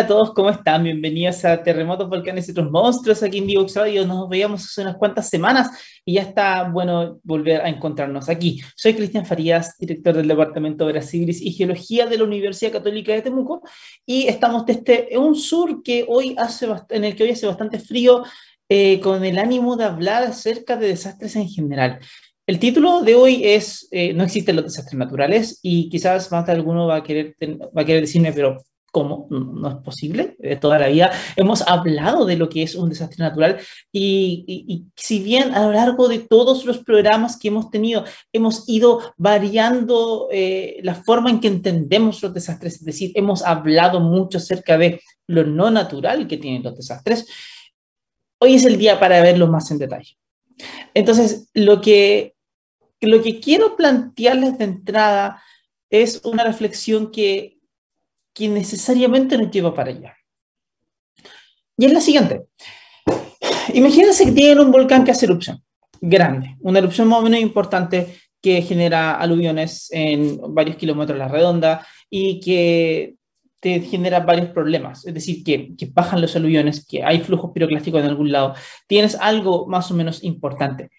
[0.00, 0.82] Hola, a todos, ¿cómo están?
[0.82, 4.06] Bienvenidos a Terremotos, Volcanes y otros monstruos aquí en Divox Radio.
[4.06, 5.68] Nos veíamos hace unas cuantas semanas
[6.06, 8.62] y ya está bueno volver a encontrarnos aquí.
[8.76, 13.12] Soy Cristian Farías, director del Departamento de Obras Civiles y Geología de la Universidad Católica
[13.12, 13.60] de Temuco
[14.06, 18.24] y estamos desde un sur que hoy hace en el que hoy hace bastante frío
[18.70, 21.98] eh, con el ánimo de hablar acerca de desastres en general.
[22.46, 26.52] El título de hoy es eh, No existen los desastres naturales y quizás más de
[26.52, 27.36] alguno va a querer,
[27.76, 28.56] va a querer decirme, pero
[28.92, 29.28] ¿Cómo?
[29.30, 30.34] No es posible.
[30.38, 33.58] De toda la vida hemos hablado de lo que es un desastre natural
[33.92, 39.00] y, si bien a lo largo de todos los programas que hemos tenido hemos ido
[39.16, 44.76] variando eh, la forma en que entendemos los desastres, es decir, hemos hablado mucho acerca
[44.76, 47.28] de lo no natural que tienen los desastres,
[48.40, 50.16] hoy es el día para verlo más en detalle.
[50.94, 52.34] Entonces, lo que,
[53.00, 55.40] lo que quiero plantearles de entrada
[55.90, 57.59] es una reflexión que
[58.40, 60.16] que necesariamente nos lleva para allá.
[61.76, 62.46] Y es la siguiente.
[63.74, 65.62] Imagínense que tienen un volcán que hace erupción,
[66.00, 71.28] grande, una erupción más o menos importante que genera aluviones en varios kilómetros a la
[71.28, 73.16] redonda y que
[73.60, 75.06] te genera varios problemas.
[75.06, 78.54] Es decir, que, que bajan los aluviones, que hay flujos piroclásticos en algún lado.
[78.86, 80.90] Tienes algo más o menos importante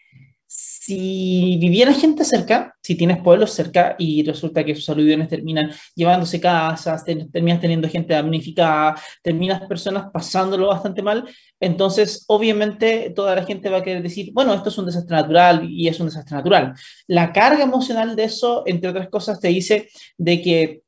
[0.81, 6.42] si viviera gente cerca, si tienes pueblos cerca y resulta que sus aluviones terminan llevándose
[6.42, 13.69] casas, terminas teniendo gente damnificada, terminas personas pasándolo bastante mal, entonces obviamente toda la gente
[13.69, 16.74] va a querer decir, bueno, esto es un desastre natural y es un desastre natural.
[17.06, 19.88] La carga emocional de eso, entre otras cosas, te dice
[20.18, 20.81] de que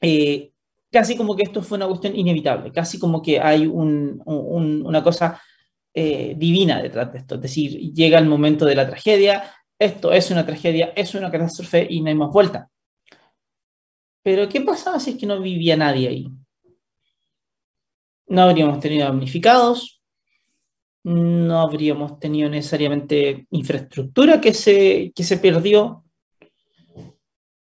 [0.00, 0.50] eh,
[0.90, 5.40] casi como que esto fue una cuestión inevitable, casi como que hay una cosa
[5.98, 7.36] eh, divina detrás de esto.
[7.36, 11.86] Es decir, llega el momento de la tragedia, esto es una tragedia, es una catástrofe
[11.88, 12.68] y no hay más vuelta.
[14.22, 16.28] Pero ¿qué pasaba si es que no vivía nadie ahí?
[18.26, 20.02] No habríamos tenido damnificados,
[21.04, 26.04] no habríamos tenido necesariamente infraestructura que se, que se perdió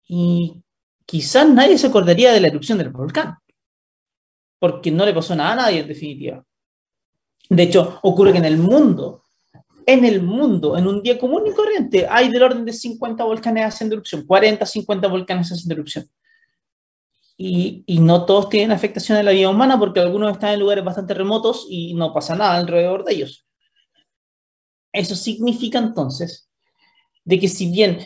[0.07, 0.61] y
[1.03, 3.37] quizás nadie se acordaría de la erupción del volcán,
[4.59, 6.45] porque no le pasó nada a nadie en definitiva.
[7.49, 9.23] De hecho, ocurre que en el mundo,
[9.85, 13.65] en el mundo, en un día común y corriente, hay del orden de 50 volcanes
[13.65, 16.07] haciendo erupción, 40, 50 volcanes haciendo erupción.
[17.35, 21.13] Y, no todos tienen afectación en la vida humana porque algunos están en lugares bastante
[21.13, 23.47] remotos y no pasa nada alrededor de ellos.
[24.91, 26.49] Eso significa entonces
[27.23, 27.99] de que si bien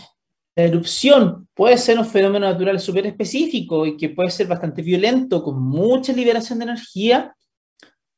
[0.56, 5.44] la erupción puede ser un fenómeno natural súper específico y que puede ser bastante violento,
[5.44, 7.36] con mucha liberación de energía,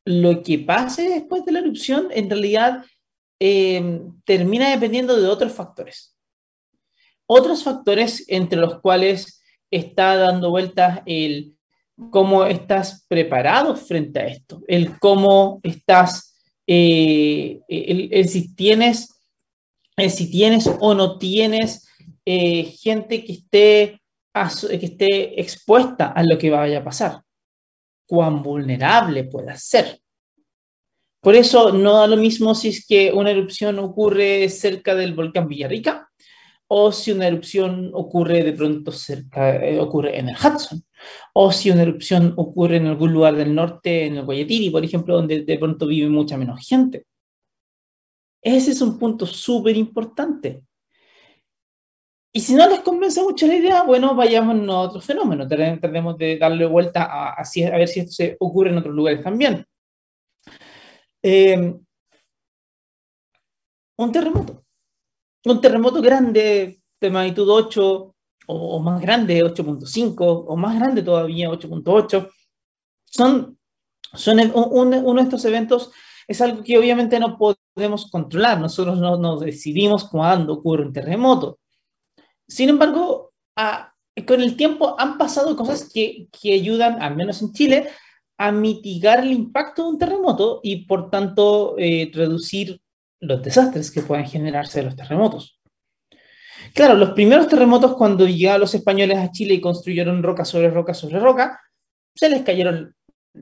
[0.05, 2.85] lo que pase después de la erupción en realidad
[3.39, 6.15] eh, termina dependiendo de otros factores.
[7.25, 11.57] Otros factores entre los cuales está dando vueltas el
[12.11, 16.37] cómo estás preparado frente a esto, el cómo estás,
[16.67, 19.09] eh, el, si tienes,
[20.09, 21.87] si tienes o no tienes
[22.25, 24.01] eh, gente que esté,
[24.33, 27.24] que esté expuesta a lo que vaya a pasar
[28.05, 29.99] cuán vulnerable pueda ser.
[31.21, 35.47] Por eso no da lo mismo si es que una erupción ocurre cerca del volcán
[35.47, 36.09] Villarrica
[36.67, 40.83] o si una erupción ocurre de pronto cerca, eh, ocurre en el Hudson,
[41.33, 45.15] o si una erupción ocurre en algún lugar del norte, en el Guayatiri, por ejemplo,
[45.15, 47.05] donde de pronto vive mucha menos gente.
[48.41, 50.63] Ese es un punto súper importante.
[52.35, 55.47] Y si no les convence mucho la idea, bueno, vayamos a otro fenómeno.
[55.47, 59.65] Tratemos de darle vuelta a, ver si esto se ocurre en otros lugares también.
[61.23, 61.73] Eh,
[63.97, 64.65] un terremoto.
[65.45, 68.15] Un terremoto grande de magnitud 8
[68.47, 72.29] o, más grande, 8.5 o más grande todavía, 8.8.
[73.05, 73.57] Son,
[74.13, 75.89] son uno de estos eventos
[76.27, 78.59] es algo que obviamente no podemos controlar.
[78.59, 81.59] Nosotros no, no decidimos cuándo ocurre un terremoto
[82.47, 83.33] sin embargo,
[84.27, 87.89] con el tiempo han pasado cosas que, que ayudan, al menos en Chile,
[88.37, 92.81] a mitigar el impacto de un terremoto y por tanto eh, reducir
[93.21, 95.59] los desastres que pueden generarse de los terremotos.
[96.73, 100.93] Claro, los primeros terremotos cuando llegaron los españoles a Chile y construyeron roca sobre roca
[100.93, 101.59] sobre roca,
[102.13, 102.94] se les cayeron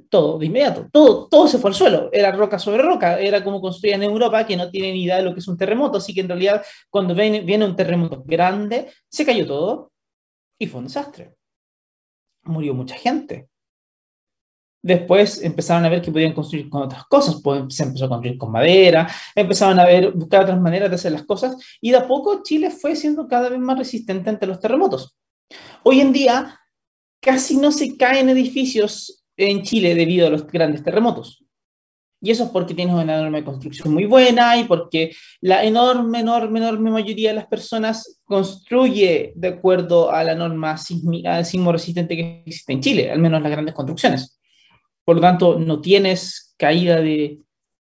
[0.10, 3.62] todo de inmediato, todo, todo se fue al suelo, era roca sobre roca, era como
[3.62, 6.22] construían en Europa, que no tienen idea de lo que es un terremoto, así que
[6.22, 9.92] en realidad cuando viene, viene un terremoto grande, se cayó todo
[10.60, 11.36] y fue un desastre.
[12.44, 13.48] Murió mucha gente.
[14.82, 18.38] Después empezaron a ver que podían construir con otras cosas, pues, se empezó a construir
[18.38, 22.08] con madera, empezaron a ver, buscar otras maneras de hacer las cosas, y de a
[22.08, 25.16] poco Chile fue siendo cada vez más resistente ante los terremotos.
[25.84, 26.60] Hoy en día,
[27.22, 31.44] casi no se caen edificios en Chile debido a los grandes terremotos.
[32.24, 36.60] Y eso es porque tienes una enorme construcción muy buena y porque la enorme, enorme,
[36.60, 42.72] enorme mayoría de las personas construye de acuerdo a la norma sismo resistente que existe
[42.72, 44.40] en Chile, al menos las grandes construcciones.
[45.04, 47.40] Por lo tanto, no tienes caída de,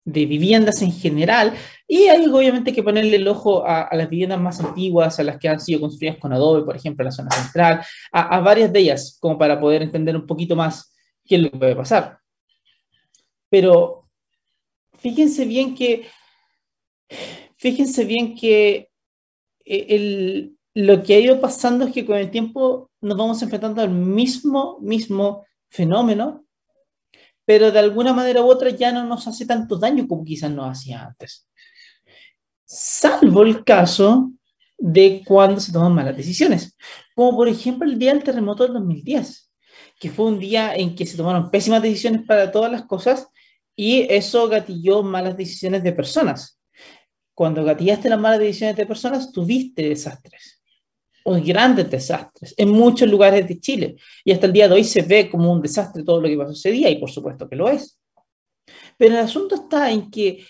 [0.05, 1.55] de viviendas en general
[1.87, 5.49] y hay obviamente que ponerle el ojo a, las viviendas más antiguas, a las que
[5.49, 8.81] han sido construidas con adobe, por ejemplo, en la zona central, a, a varias de
[8.81, 10.94] ellas, como para poder entender un poquito más
[11.25, 12.21] qué que puede pasar.
[13.49, 14.09] Pero
[14.99, 16.09] fíjense bien que,
[17.57, 18.91] fíjense bien que
[19.65, 23.91] eh, lo que ha ido pasando es que con el tiempo nos vamos enfrentando al
[23.91, 26.45] mismo, mismo fenómeno,
[27.45, 30.71] pero de alguna manera u otra ya no nos hace tanto daño como quizás nos
[30.71, 31.49] hacía antes.
[32.65, 34.33] Salvo el caso
[34.77, 36.77] de cuando se toman malas decisiones,
[37.15, 39.44] como por ejemplo el día del terremoto del 2010,
[40.05, 43.27] que fue un día en que se tomaron pésimas decisiones para todas las cosas
[43.75, 46.61] y eso gatilló malas decisiones de personas.
[47.33, 50.63] Cuando gatillaste las malas decisiones de personas, tuviste desastres,
[51.25, 53.97] o grandes desastres, en muchos lugares de Chile.
[54.27, 56.53] Y hasta el día de hoy se ve como un desastre todo lo que pasó
[56.53, 57.99] ese día, y por supuesto que lo es.
[58.99, 60.47] Pero el asunto está en que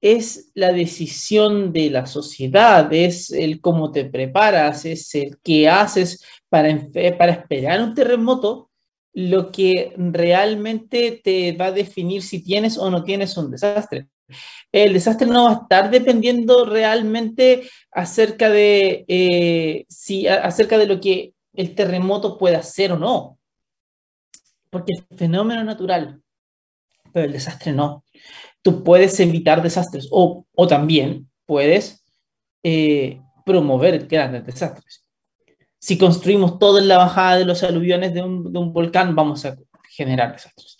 [0.00, 6.24] es la decisión de la sociedad, es el cómo te preparas, es el qué haces
[6.48, 6.76] para,
[7.16, 8.69] para esperar un terremoto
[9.12, 14.08] lo que realmente te va a definir si tienes o no tienes un desastre.
[14.70, 21.00] El desastre no va a estar dependiendo realmente acerca de, eh, si, acerca de lo
[21.00, 23.38] que el terremoto puede hacer o no.
[24.70, 26.22] Porque el fenómeno natural,
[27.12, 28.04] pero el desastre no.
[28.62, 32.04] Tú puedes evitar desastres o, o también puedes
[32.62, 35.04] eh, promover grandes desastres
[35.80, 39.56] si construimos todo en la bajada de los aluviones de un, volcán, vamos a
[39.88, 40.76] generar desastres.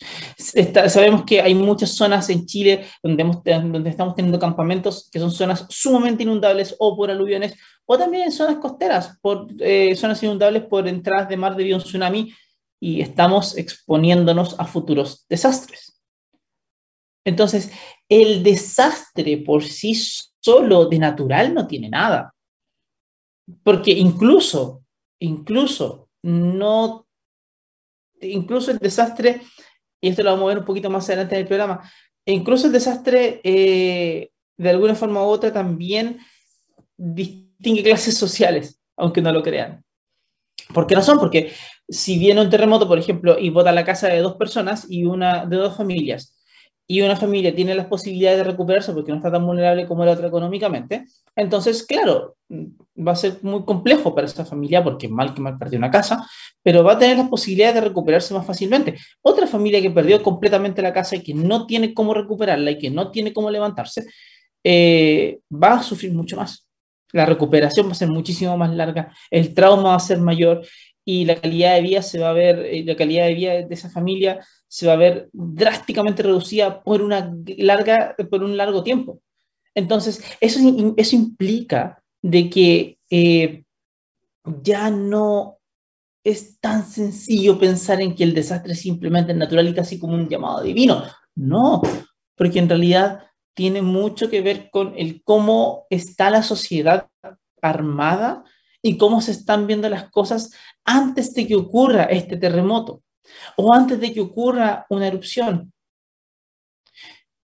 [0.93, 5.67] sabemos que hay muchas zonas en Chile donde, donde estamos teniendo campamentos que son zonas
[5.69, 7.55] sumamente inundables o por aluviones,
[7.87, 11.81] o también en zonas costeras, por eh, zonas inundables por entradas de mar debido a
[11.81, 12.32] un tsunami,
[12.79, 16.00] y estamos exponiéndonos a futuros desastres.
[17.25, 17.70] Entonces,
[18.08, 19.94] el desastre por sí
[20.41, 22.35] solo de natural no tiene nada.
[23.62, 24.80] Porque incluso
[25.20, 27.06] incluso no,
[28.20, 29.43] incluso el desastre,
[30.00, 31.90] y esto lo vamos a ver un poquito más adelante en el programa,
[32.26, 36.19] incluso el desastre eh, de alguna forma u otra también
[36.96, 39.84] distingue clases sociales, aunque no lo crean.
[40.74, 41.19] ¿Por qué razón?
[41.19, 41.53] Porque
[41.89, 45.46] si viene un terremoto, por ejemplo, y bota la casa de dos personas y una
[45.46, 46.40] de dos familias,
[46.91, 50.11] y una familia tiene las posibilidades de recuperarse porque no está tan vulnerable como la
[50.11, 51.05] otra económicamente,
[51.37, 55.79] entonces, claro, va a ser muy complejo para esa familia porque mal que mal perdió
[55.79, 56.27] una casa,
[56.65, 58.97] pero va a tener las posibilidades de recuperarse más fácilmente.
[59.23, 62.91] Otra familia que perdió completamente la casa y que no tiene cómo recuperarla y que
[62.91, 64.06] no tiene cómo levantarse,
[64.65, 66.67] eh, va a sufrir mucho más.
[67.13, 70.67] La recuperación va a ser muchísimo más larga, el trauma va a ser mayor
[71.05, 73.75] y la calidad de vida se va a ver, eh, la calidad de vida de
[73.75, 79.20] esa familia se va a ver drásticamente reducida por, una larga, por un largo tiempo.
[79.74, 80.60] Entonces, eso,
[80.96, 83.65] eso implica de que eh,
[84.62, 85.58] ya no
[86.22, 90.29] es tan sencillo pensar en que el desastre es simplemente natural y casi como un
[90.29, 91.03] llamado divino.
[91.34, 91.82] No,
[92.36, 93.24] porque en realidad
[93.55, 97.08] tiene mucho que ver con el cómo está la sociedad
[97.60, 98.44] armada
[98.82, 100.53] y cómo se están viendo las cosas
[100.84, 103.03] antes de que ocurra este terremoto
[103.56, 105.72] o antes de que ocurra una erupción.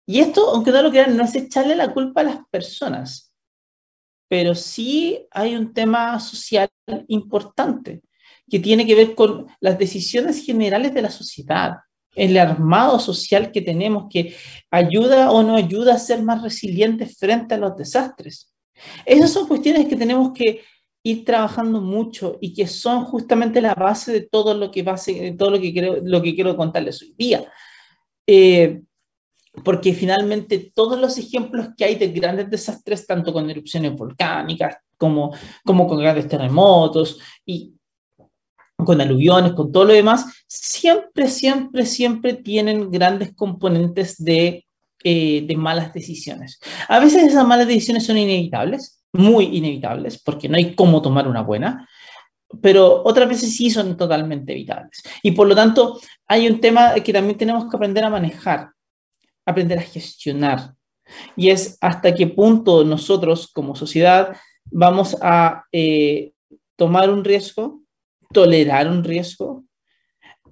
[0.08, 3.34] Y esto, aunque no lo crean, no es echarle la culpa a las personas,
[4.27, 6.70] pero sí hay un tema social
[7.08, 8.01] importante
[8.50, 11.77] que tiene que ver con las decisiones generales de la sociedad,
[12.13, 14.36] el armado social que tenemos que
[14.70, 18.53] ayuda o no ayuda a ser más resilientes frente a los desastres.
[19.05, 20.62] Esas son cuestiones que tenemos que
[21.06, 25.52] ir trabajando mucho y que son justamente la base de todo lo que, base, todo
[25.52, 27.48] lo que, quiero, lo que quiero contarles hoy día.
[28.26, 28.82] Eh,
[29.64, 35.32] porque finalmente todos los ejemplos que hay de grandes desastres, tanto con erupciones volcánicas como,
[35.64, 37.76] como con grandes terremotos y
[38.76, 44.66] con aluviones, con todo lo demás, siempre, siempre, siempre tienen grandes componentes de,
[45.04, 46.60] eh, de malas decisiones.
[46.90, 51.41] A veces esas malas decisiones son inevitables, muy inevitables, porque no hay cómo tomar una
[51.41, 51.88] buena,
[52.62, 55.01] pero otras veces sí son totalmente evitables.
[55.24, 58.69] Y por lo tanto, hay un tema que también tenemos que aprender a manejar,
[59.45, 60.74] aprender a gestionar.
[61.36, 64.36] Y es hasta qué punto nosotros como sociedad
[64.72, 66.31] vamos a eh,
[66.75, 67.81] tomar un riesgo,
[68.34, 69.63] tolerar un riesgo,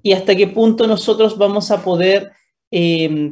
[0.04, 2.34] y hasta qué punto nosotros vamos a poder
[2.70, 3.32] eh,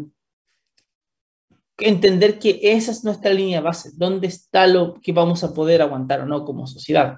[1.78, 6.22] entender que esa es nuestra línea base, dónde está lo que vamos a poder aguantar
[6.22, 7.18] o no como sociedad.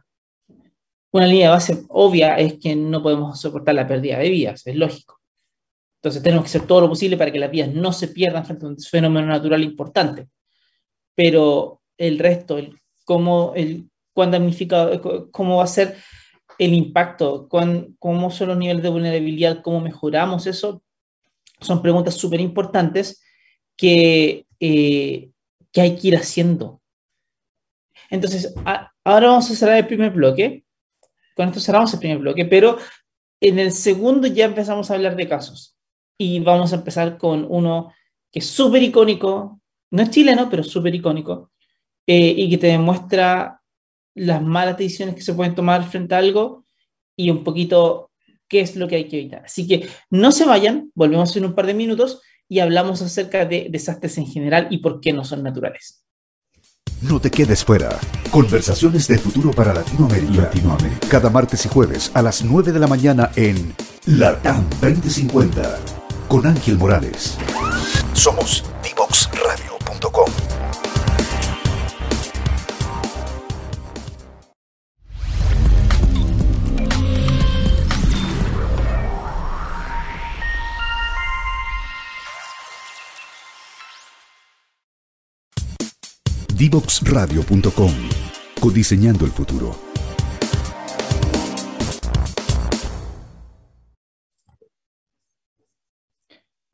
[1.11, 5.19] Una línea base obvia es que no podemos soportar la pérdida de vidas, es lógico.
[5.97, 8.65] Entonces tenemos que hacer todo lo posible para que las vidas no se pierdan frente
[8.65, 10.27] a un fenómeno natural importante.
[11.15, 15.95] Pero el resto, el cómo, el, cuán damnificado, cómo va a ser
[16.57, 20.83] el impacto, cuán, cómo son los niveles de vulnerabilidad, cómo mejoramos eso,
[21.61, 23.21] son preguntas súper importantes
[23.77, 25.29] que, eh,
[25.71, 26.81] que hay que ir haciendo.
[28.09, 28.53] Entonces,
[29.03, 30.63] ahora vamos a cerrar el primer bloque.
[31.35, 32.77] Con esto cerramos el primer bloque, pero
[33.41, 35.75] en el segundo ya empezamos a hablar de casos.
[36.17, 37.93] Y vamos a empezar con uno
[38.31, 39.61] que es súper icónico,
[39.91, 41.51] no es chileno, pero súper icónico,
[42.07, 43.61] eh, y que te demuestra
[44.15, 46.65] las malas decisiones que se pueden tomar frente a algo
[47.15, 48.11] y un poquito
[48.47, 49.45] qué es lo que hay que evitar.
[49.45, 53.67] Así que no se vayan, volvemos en un par de minutos y hablamos acerca de
[53.69, 56.03] desastres en general y por qué no son naturales.
[57.01, 57.99] No te quedes fuera.
[58.31, 60.43] Conversaciones de futuro para Latinoamérica.
[60.43, 61.07] Latinoamérica.
[61.09, 65.79] Cada martes y jueves a las 9 de la mañana en LATAM 2050
[66.29, 67.37] con Ángel Morales.
[68.13, 69.72] Somos divoxradio.com.
[86.57, 87.91] Divoxradio.com.
[88.61, 89.75] Codiseñando el futuro.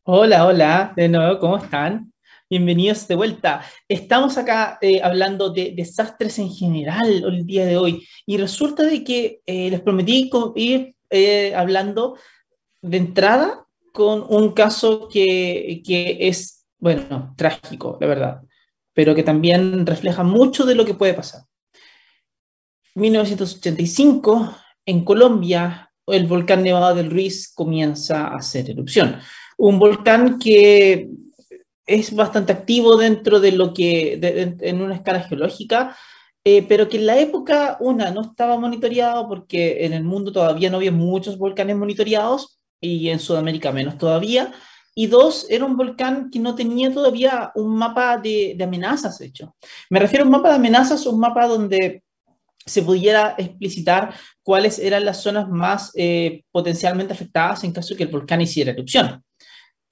[0.03, 2.11] Hola, hola, de nuevo, ¿cómo están?
[2.49, 3.61] Bienvenidos de vuelta.
[3.87, 9.05] Estamos acá eh, hablando de desastres en general el día de hoy y resulta de
[9.05, 12.17] que eh, les prometí ir eh, hablando
[12.81, 18.41] de entrada con un caso que, que es, bueno, trágico, la verdad
[18.99, 21.43] pero que también refleja mucho de lo que puede pasar.
[22.95, 24.53] 1985,
[24.85, 29.15] en Colombia, el volcán Nevado del Ruiz comienza a hacer erupción.
[29.57, 31.11] Un volcán que
[31.85, 34.19] es bastante activo dentro de lo que,
[34.59, 35.95] en una escala geológica,
[36.43, 40.69] eh, pero que en la época, una, no estaba monitoreado porque en el mundo todavía
[40.69, 44.51] no había muchos volcanes monitoreados y en Sudamérica menos todavía,
[44.99, 49.55] y dos, era un volcán que no tenía todavía un mapa de, amenazas hecho.
[49.89, 52.03] Me refiero a un mapa de amenazas, un mapa donde
[52.65, 54.13] se pudiera explicitar
[54.43, 58.71] cuáles eran las zonas más eh, potencialmente afectadas en caso de que el volcán hiciera
[58.71, 59.23] erupción.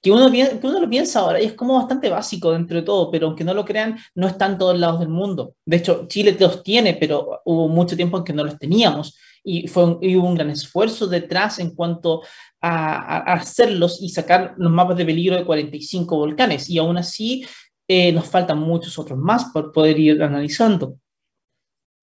[0.02, 3.10] Que uno, que uno lo piensa ahora y es como bastante básico dentro de todo,
[3.10, 5.54] pero aunque no lo crean, no está en todos lados del mundo.
[5.64, 9.68] De hecho, Chile los tiene, pero hubo mucho tiempo en que no los teníamos y,
[9.68, 12.22] fue hubo un gran esfuerzo detrás en cuanto
[12.60, 16.68] a, hacerlos y sacar los mapas de peligro de 45 volcanes.
[16.68, 17.46] Y aún así
[17.86, 20.96] eh, nos faltan muchos otros más por poder ir analizando.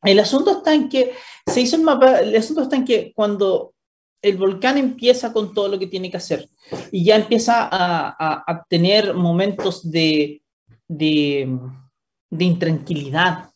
[0.04, 1.14] El asunto está en que
[1.48, 3.74] se hizo el mapa, el asunto está en que cuando
[4.22, 6.50] el volcán empieza con todo lo que tiene que hacer
[6.92, 10.42] y ya empieza a, a, tener momentos de,
[10.88, 11.60] de,
[12.32, 13.52] de intranquilidad,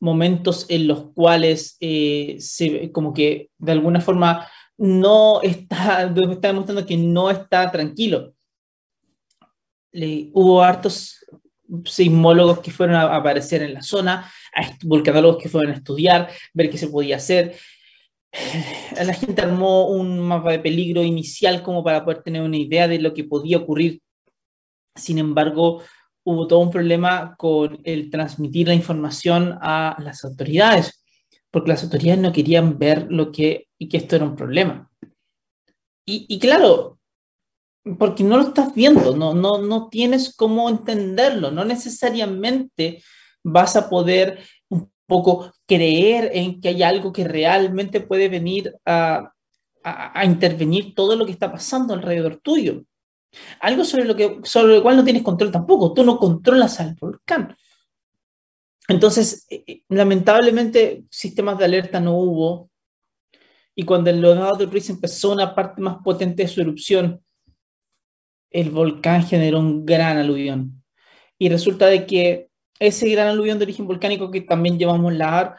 [0.00, 4.46] momentos en los cuales eh, se, como que de alguna forma
[4.82, 8.34] no está, está demostrando que no está tranquilo.
[10.32, 11.24] Hubo hartos
[11.84, 14.30] sismólogos que fueron a aparecer en la zona,
[14.82, 17.56] vulcanólogos que fueron a estudiar, ver qué se podía hacer.
[18.96, 22.98] La gente armó un mapa de peligro inicial como para poder tener una idea de
[22.98, 24.00] lo que podía ocurrir.
[24.96, 25.82] Sin embargo,
[26.24, 31.01] hubo todo un problema con el transmitir la información a las autoridades,
[31.52, 34.90] porque las autoridades no querían ver lo que, y que esto era un problema.
[36.04, 36.98] Y, y claro,
[37.98, 43.02] porque no lo estás viendo, no, no, no tienes cómo entenderlo, no necesariamente
[43.44, 49.32] vas a poder un poco creer en que hay algo que realmente puede venir a,
[49.84, 52.84] a, intervenir todo lo que está pasando alrededor tuyo.
[53.60, 55.92] Algo sobre lo, que, sobre lo cual no tienes control tampoco.
[55.92, 57.56] Tú no controlas al volcán.
[58.88, 62.70] Entonces, eh, eh, lamentablemente, sistemas de alerta no hubo.
[63.74, 67.22] Y cuando el Nevado del Ruiz empezó una parte más potente de su erupción,
[68.50, 70.82] el volcán generó un gran aluvión.
[71.38, 75.58] Y resulta de que ese gran aluvión de origen volcánico que también llevamos la AR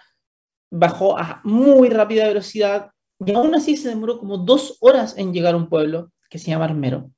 [0.70, 2.92] bajó a muy rápida velocidad
[3.26, 6.50] y aún así se demoró como dos horas en llegar a un pueblo que se
[6.50, 7.12] llama Armero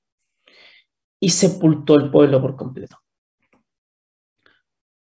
[1.20, 2.98] y sepultó el pueblo por completo.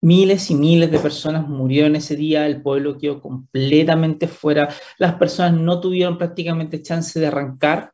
[0.05, 4.69] Miles y miles de personas murieron ese día, el pueblo quedó completamente fuera,
[4.99, 7.91] las personas no tuvieron prácticamente chance de arrancar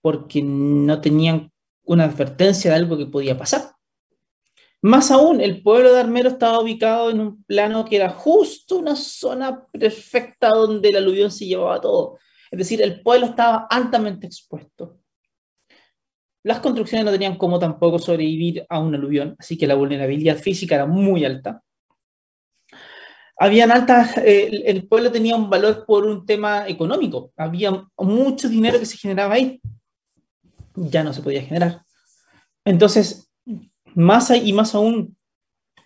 [0.00, 1.50] porque no tenían
[1.82, 3.72] una advertencia de algo que podía pasar.
[4.80, 8.94] Más aún, el pueblo de Armero estaba ubicado en un plano que era justo una
[8.94, 12.20] zona perfecta donde el aluvión se llevaba todo.
[12.48, 15.01] Es decir, el pueblo estaba altamente expuesto.
[16.44, 20.74] Las construcciones no tenían como tampoco sobrevivir a un aluvión, así que la vulnerabilidad física
[20.74, 21.62] era muy alta.
[23.38, 28.78] Habían altas, eh, el pueblo tenía un valor por un tema económico, había mucho dinero
[28.78, 29.60] que se generaba ahí,
[30.74, 31.82] ya no se podía generar.
[32.64, 33.30] Entonces,
[33.94, 35.16] más y más aún,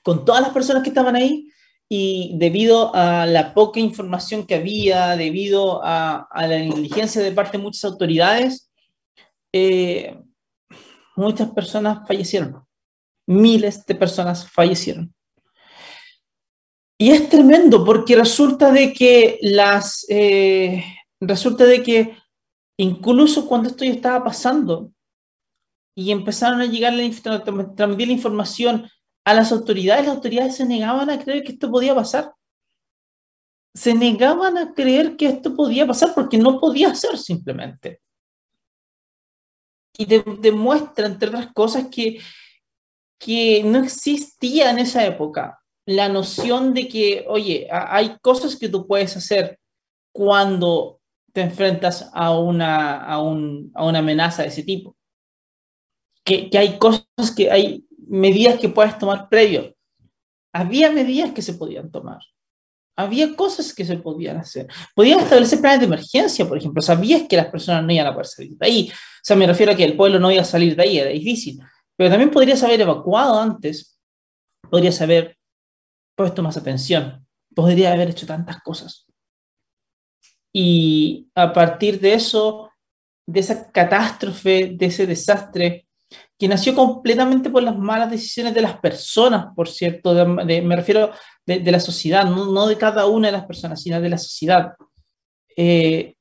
[0.03, 1.49] con todas las personas que estaban ahí,
[1.89, 7.63] y debido a la poca información que había, debido a, la negligencia de parte de
[7.63, 8.71] muchas autoridades,
[9.53, 10.19] eh,
[11.17, 12.65] muchas personas fallecieron.
[13.27, 15.13] Miles de personas fallecieron.
[16.99, 20.83] Y es tremendo porque resulta de que las, eh,
[21.21, 22.17] resulta de que
[22.79, 24.93] incluso cuando esto ya estaba pasando
[25.95, 28.89] y empezaron a llegar a transmitir la información
[29.25, 32.33] a las autoridades, las autoridades se negaban a creer que esto podía pasar.
[33.75, 38.01] Se negaban a creer que esto podía pasar porque no podía ser simplemente
[39.99, 42.21] y demuestra, entre otras cosas, que,
[43.19, 48.87] que no existía en esa época la noción de que, oye, hay cosas que tú
[48.87, 49.59] puedes hacer
[50.13, 51.01] cuando
[51.33, 54.97] te enfrentas a una, a, un, a una amenaza de ese tipo.
[56.25, 59.77] Que, que, hay cosas que hay medidas que puedes tomar previo.
[60.53, 62.19] Había medidas que se podían tomar.
[62.97, 64.67] Había cosas que se podían hacer.
[64.95, 66.83] Podían establecer planes de emergencia, por ejemplo.
[66.83, 68.93] Sabías que las personas no iban a poder salir de ahí.
[69.27, 71.59] Sea, me refiero a que el pueblo no iba a salir de ahí, era difícil.
[71.97, 73.99] Pero también podrías haber evacuado antes.
[74.71, 75.37] Podrías haber
[76.15, 77.27] puesto más atención.
[77.53, 79.05] Podría haber hecho tantas cosas.
[80.53, 82.71] Y a partir de eso,
[83.27, 85.89] de esa catástrofe, de ese desastre,
[86.39, 91.11] que nació completamente por las malas decisiones de las personas, por cierto, me refiero
[91.45, 94.75] de, la sociedad, no, de cada una de las personas, sino de la sociedad.
[95.57, 96.16] Eh,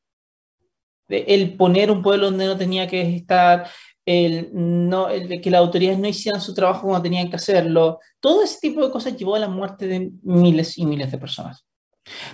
[1.08, 3.68] el poner un pueblo donde no tenía que estar,
[4.06, 8.44] el, no, el, que las autoridades no hicieran su trabajo como tenían que hacerlo, todo
[8.44, 11.66] ese tipo de cosas llevó a la muerte de miles y miles de personas.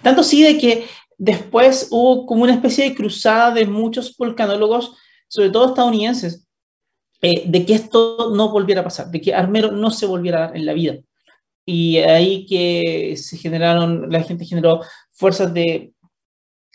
[0.02, 0.86] Tanto sí de que
[1.18, 4.96] después hubo como una especie de cruzada de muchos volcanólogos,
[5.28, 6.46] sobre todo estadounidenses,
[7.22, 10.48] eh, de que esto no volviera a pasar, de que Armero no se volviera a
[10.48, 10.98] dar en la vida
[11.66, 14.82] y ahí que se generaron, la gente generó
[15.12, 15.94] fuerzas de,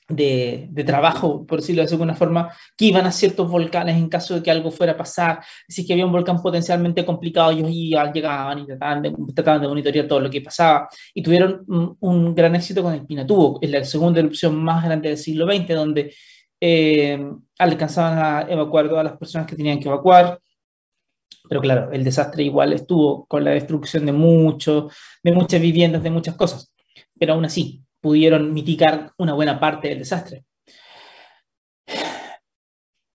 [0.09, 4.35] de, de, trabajo, por decirlo de alguna forma, que iban a ciertos volcanes en caso
[4.35, 5.41] de que algo fuera a pasar.
[5.69, 9.69] Si que había un volcán potencialmente complicado, ellos iban, llegaban y trataban de, trataban de
[9.69, 10.89] monitorear todo lo que pasaba.
[11.15, 11.65] Y tuvieron
[12.01, 15.75] un, gran éxito con el Pinatubo, es la segunda erupción más grande del siglo XX,
[15.75, 16.15] donde
[16.61, 17.19] eh,
[17.59, 20.41] alcanzaban a evacuar todas las personas que tenían que evacuar.
[21.49, 24.89] Pero claro, el desastre igual estuvo con la destrucción de, mucho,
[25.23, 26.73] de muchas viviendas, de muchas cosas.
[27.19, 30.45] Pero aún así, pudieron mitigar una buena parte del desastre.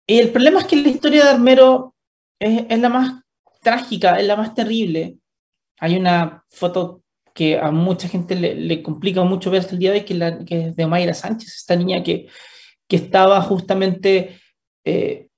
[0.08, 1.96] Y el problema es que la historia de Armero
[2.40, 3.22] es, la más
[3.62, 5.18] trágica, es la más terrible.
[5.80, 10.00] Hay una foto que a mucha gente le, complica mucho ver hasta el día de
[10.00, 12.28] hoy, que, la, que es de Mayra Sánchez, esta niña que,
[12.88, 14.42] que estaba justamente
[14.84, 15.30] eh,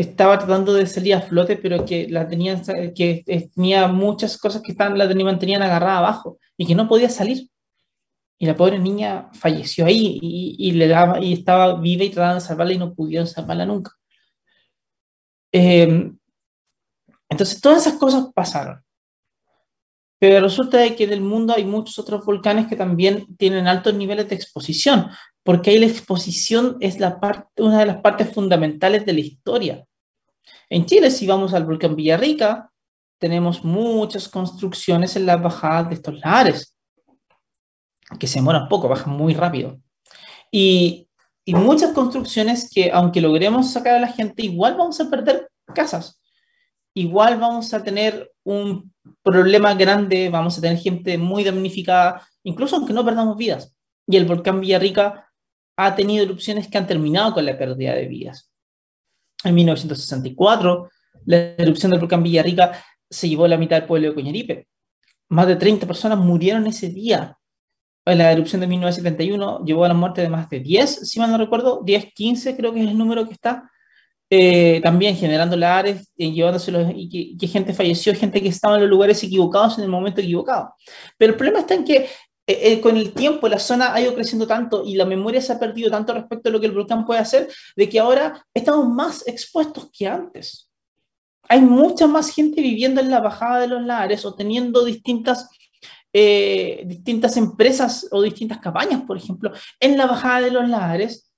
[0.00, 2.62] estaba tratando de salir a flote, pero que, la tenían,
[2.94, 7.10] que tenía muchas cosas que están, la tenían, mantenían agarrada abajo y que no podía
[7.10, 7.48] salir.
[8.42, 12.40] Y la pobre niña falleció ahí y, le daba, y estaba viva y tratando de
[12.40, 13.92] salvarla y no pudieron salvarla nunca.
[15.52, 16.18] Em,
[17.28, 18.82] entonces, todas esas cosas pasaron.
[20.18, 23.92] Pero resulta de que en el mundo hay muchos otros volcanes que también tienen altos
[23.92, 25.10] niveles de exposición,
[25.42, 29.86] porque ahí la exposición es la parte, una de las partes fundamentales de la historia.
[30.70, 32.70] En Chile, si vamos al volcán Villarrica,
[33.18, 36.74] tenemos muchas construcciones en las bajadas de estos lares,
[38.18, 39.80] que se demoran poco, bajan muy rápido.
[40.50, 41.08] Y,
[41.44, 46.20] y muchas construcciones que, aunque logremos sacar a la gente, igual vamos a perder casas.
[46.94, 48.92] Igual vamos a tener un
[49.22, 53.74] problema grande, vamos a tener gente muy damnificada, incluso aunque no perdamos vidas.
[54.06, 55.30] Y el volcán Villarrica
[55.76, 58.50] ha tenido erupciones que han terminado con la pérdida de vidas.
[59.44, 60.90] En 1964,
[61.26, 62.72] la erupción del volcán Villarrica
[63.08, 64.68] se llevó la mitad del pueblo de Coñaripe.
[65.28, 67.38] Más de 30 personas murieron ese día.
[68.10, 71.30] En la erupción de 1971 llevó a la muerte de más de 10, si mal
[71.30, 73.70] no recuerdo, 10, 15 creo que es el número que está.
[74.32, 78.90] Eh, también generando lares, eh, llevándoselos y que, gente falleció, gente que estaba en los
[78.90, 80.74] lugares equivocados en el momento equivocado.
[81.18, 82.08] Pero el problema está en que
[82.50, 85.52] eh, eh, con el tiempo la zona ha ido creciendo tanto y la memoria se
[85.52, 88.88] ha perdido tanto respecto a lo que el volcán puede hacer, de que ahora estamos
[88.88, 90.68] más expuestos que antes.
[91.48, 95.48] Hay mucha más gente viviendo en la bajada de los lares o teniendo distintas,
[96.12, 101.30] eh, distintas empresas o distintas cabañas, por ejemplo, en la bajada de los lares,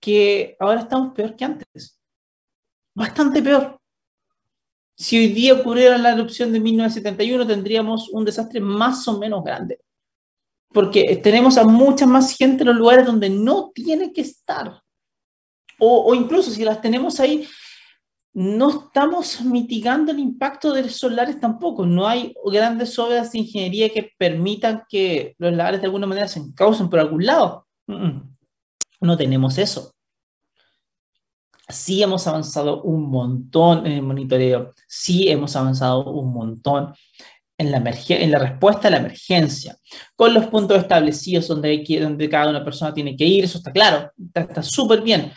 [0.00, 2.00] que ahora estamos peor que antes.
[2.94, 3.78] Bastante peor.
[4.96, 9.80] Si hoy día ocurriera la erupción de 1971, tendríamos un desastre más o menos grande
[10.72, 14.82] porque tenemos a mucha más gente en los lugares donde no tiene que estar.
[15.78, 17.46] O, incluso si las tenemos ahí,
[18.32, 21.84] no estamos mitigando el impacto de los solares tampoco.
[21.84, 26.38] No hay grandes obras de ingeniería que permitan que los lares de alguna manera se
[26.38, 27.66] encaucen por algún lado.
[27.86, 29.92] No tenemos eso.
[31.68, 36.92] Sí hemos avanzado un montón en el monitoreo, sí hemos avanzado un montón
[37.60, 37.70] en
[38.30, 39.76] la, respuesta a la emergencia,
[40.16, 43.70] con los puntos establecidos donde, hay donde cada una persona tiene que ir, eso está
[43.70, 45.30] claro, está súper bien.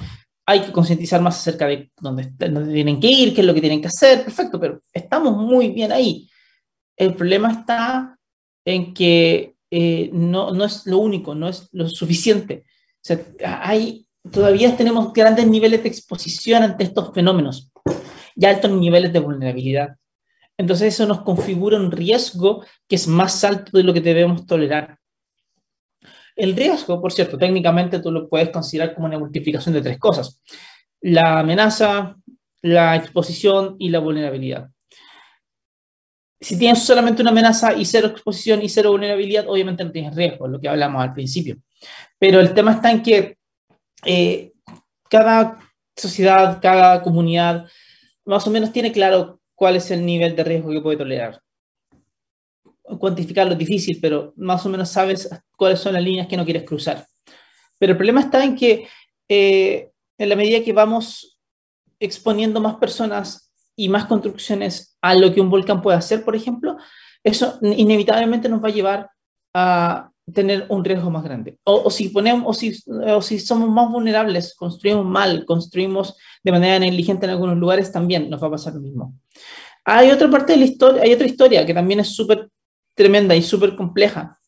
[0.46, 3.82] Hay que concientizar más acerca de dónde, tienen que ir, qué es lo que tienen
[3.82, 6.30] que hacer, perfecto, pero estamos muy bien ahí.
[6.98, 8.18] El problema está
[8.66, 12.66] en que eh, no, no es lo único, no es lo suficiente.
[12.68, 13.26] O sea,
[13.62, 17.72] hay, todavía tenemos grandes niveles de exposición ante estos fenómenos
[18.36, 19.96] y altos niveles de vulnerabilidad.
[20.58, 25.00] Entonces eso nos configura un riesgo que es más alto de lo que debemos tolerar.
[26.36, 30.42] El riesgo, por cierto, técnicamente tú lo puedes considerar como una multiplicación de tres cosas.
[31.02, 32.16] La amenaza,
[32.62, 34.70] la exposición y la vulnerabilidad.
[36.40, 40.48] Si tienes solamente una amenaza y cero exposición y cero vulnerabilidad, obviamente no tienes riesgo,
[40.48, 41.58] lo que hablamos al principio.
[42.18, 43.38] Pero el tema está en que
[44.06, 44.52] eh,
[45.10, 45.60] cada
[45.96, 47.68] sociedad, cada comunidad,
[48.26, 51.42] más o menos tiene claro cuál es el nivel de riesgo que puede tolerar.
[53.00, 56.64] Cuantificarlo es difícil, pero más o menos sabes cuáles son las líneas que no quieres
[56.64, 57.06] cruzar.
[57.80, 58.88] Pero el problema está en que
[59.28, 61.40] eh, en la medida que vamos
[62.00, 66.78] exponiendo más personas y más construcciones a lo que un volcán puede hacer, por ejemplo,
[67.24, 69.10] eso inevitablemente nos va a llevar
[69.54, 71.58] a tener un riesgo más grande.
[71.64, 76.80] O, si ponemos, o si, o si somos más vulnerables, construimos mal, construimos de manera
[76.80, 79.16] negligente en algunos lugares, también nos va a pasar lo mismo.
[79.86, 82.50] Hay otra parte de la historia, hay otra historia que también es súper
[82.96, 84.40] tremenda y súper compleja.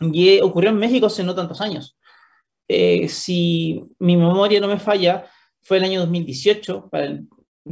[0.00, 1.96] Y ocurrió en México hace no tantos años.
[2.68, 5.26] Eh, si mi memoria no me falla,
[5.62, 7.20] fue el año 2018, para,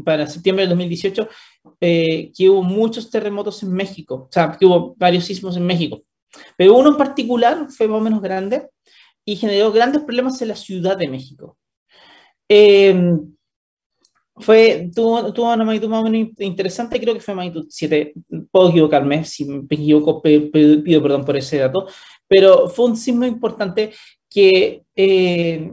[0.04, 1.28] para septiembre del 2018,
[1.80, 6.02] eh, que hubo muchos terremotos en México, o sea, que hubo varios sismos en México.
[6.56, 8.68] Pero uno en particular fue más o menos grande
[9.24, 11.56] y generó grandes problemas en la Ciudad de México.
[12.48, 13.16] Eh,
[14.36, 18.14] fue, tuvo, tuvo, una magnitud más o menos interesante, creo que fue magnitud 7,
[18.50, 21.86] puedo equivocarme, si me equivoco pido perdón por ese dato,
[22.26, 23.92] pero fue un sismo importante
[24.28, 25.72] que, eh,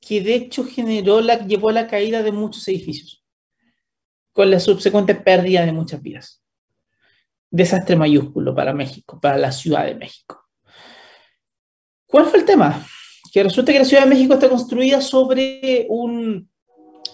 [0.00, 3.24] que de hecho generó la, llevó a la caída de muchos edificios,
[4.32, 6.44] con la subsecuente pérdida de muchas vidas
[7.54, 10.44] desastre mayúsculo para México, para la Ciudad de México.
[12.04, 12.84] ¿Cuál fue el tema?
[13.32, 16.50] Que resulta que la Ciudad de México está construida sobre un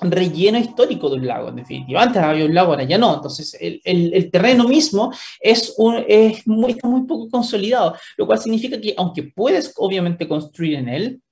[0.02, 2.02] relleno histórico de un lago, en definitiva.
[2.02, 3.14] Antes había un lago, ahora ya no.
[3.14, 8.80] Entonces, el, el, terreno mismo es, un, es muy, muy poco consolidado, lo cual significa
[8.80, 11.22] que aunque puedes obviamente construir en él,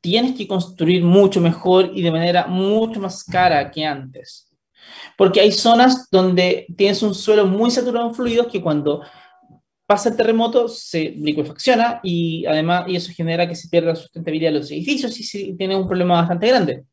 [0.00, 4.50] tienes que construir mucho mejor y de manera mucho más cara que antes.
[5.16, 9.02] Porque hay zonas donde tienes un suelo muy saturado en fluidos que cuando
[9.86, 14.50] pasa el terremoto se liquefacciona y además y eso genera que se pierda la sustentabilidad
[14.52, 16.84] de los edificios y tiene un problema bastante grande.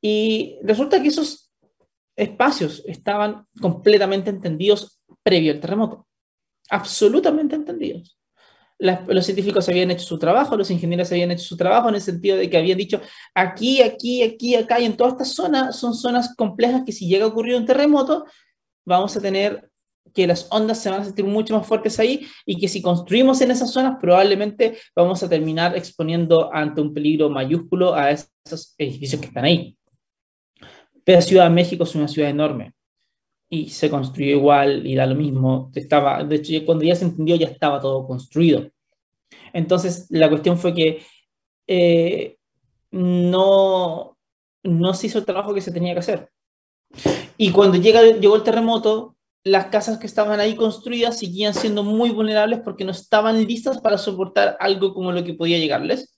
[0.00, 1.50] Y resulta que esos
[2.16, 6.06] espacios estaban completamente entendidos previo al terremoto.
[6.70, 8.18] Absolutamente entendidos
[8.78, 12.36] los científicos habían hecho su trabajo, los ingenieros habían hecho su trabajo en el sentido
[12.36, 13.00] de que habían dicho
[13.34, 17.24] aquí, aquí, aquí, acá y en toda esta zona son zonas complejas que si llega
[17.24, 18.24] a ocurrir un terremoto,
[18.86, 19.68] vamos a tener
[20.14, 23.40] que las ondas se van a sentir mucho más fuertes ahí y que si construimos
[23.40, 29.20] en esas zonas probablemente vamos a terminar exponiendo ante un peligro mayúsculo a esos edificios
[29.20, 29.77] que están ahí.
[31.08, 32.74] Pero Ciudad de México es una ciudad enorme
[33.48, 35.72] y se construyó igual y da lo mismo.
[35.74, 38.68] Estaba, de hecho, cuando ya se entendió ya estaba todo construido.
[39.54, 41.02] Entonces, la cuestión fue que
[41.66, 42.36] eh,
[42.90, 44.18] no,
[44.62, 46.28] no se hizo el trabajo que se tenía que hacer.
[47.38, 52.10] Y cuando llega, llegó el terremoto, las casas que estaban ahí construidas seguían siendo muy
[52.10, 56.17] vulnerables porque no estaban listas para soportar algo como lo que podía llegarles.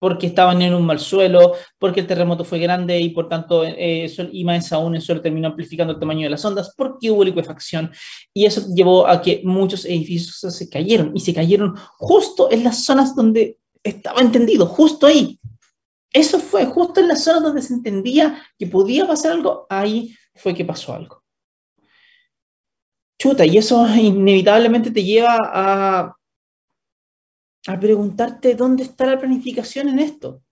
[0.00, 4.10] Porque estaban en un mal suelo, porque el terremoto fue grande y por tanto, eh,
[4.32, 7.92] y más aún, el suelo terminó amplificando el tamaño de las ondas, porque hubo liquefacción.
[8.34, 12.82] Y eso llevó a que muchos edificios se cayeron y se cayeron justo en las
[12.84, 15.38] zonas donde estaba entendido, justo ahí.
[16.12, 20.54] Eso fue justo en las zonas donde se entendía que podía pasar algo, ahí fue
[20.54, 21.22] que pasó algo.
[23.18, 26.16] Chuta, y eso inevitablemente te lleva a
[27.66, 30.42] a preguntarte dónde está la planificación en esto.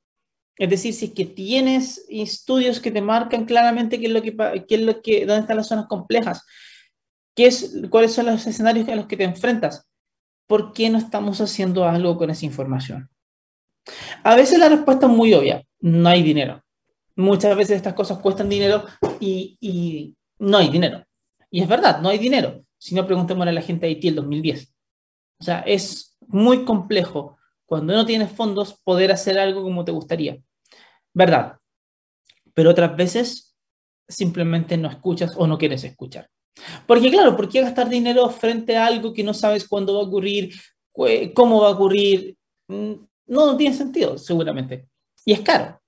[0.56, 4.36] Es decir, si es que tienes estudios que te marcan claramente qué es lo que,
[4.66, 6.44] qué es lo que, dónde están las zonas complejas,
[7.34, 9.86] qué es, cuáles son los escenarios a los que te enfrentas,
[10.48, 13.08] ¿por qué no estamos haciendo algo con esa información?
[14.24, 16.62] A veces la respuesta es muy obvia, no hay dinero.
[17.14, 18.84] Muchas veces estas cosas cuestan dinero
[19.20, 21.04] y, no hay dinero.
[21.50, 22.64] Y es verdad, no hay dinero.
[22.78, 24.72] Si no, preguntemos a la gente de Haití el 2010.
[25.40, 27.36] O sea, es muy complejo
[27.66, 30.38] cuando no tienes fondos poder hacer algo como te gustaría.
[31.12, 31.58] ¿Verdad?
[32.54, 33.56] Pero otras veces
[34.06, 36.30] simplemente no escuchas o no quieres escuchar.
[36.86, 40.06] Porque claro, ¿por qué gastar dinero frente a algo que no sabes cuándo va a
[40.06, 40.54] ocurrir,
[41.34, 42.36] cómo va a ocurrir?
[42.68, 42.92] Mm,
[43.26, 44.88] no, no tiene sentido, seguramente.
[45.24, 45.80] Y es caro.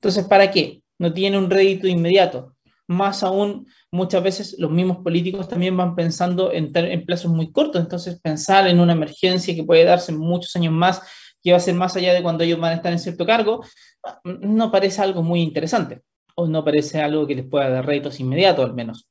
[0.00, 0.82] Entonces, ¿para qué?
[0.98, 2.56] No tiene un rédito inmediato.
[2.88, 7.80] Más aún, muchas veces los mismos políticos también van pensando en, en plazos muy cortos,
[7.80, 11.02] entonces pensar en una emergencia que puede darse muchos años más,
[11.42, 13.62] que va a ser más allá de cuando ellos van a estar en cierto cargo,
[14.24, 16.02] no parece algo muy interesante,
[16.34, 19.06] o no parece algo que les pueda dar réditos inmediatos al menos.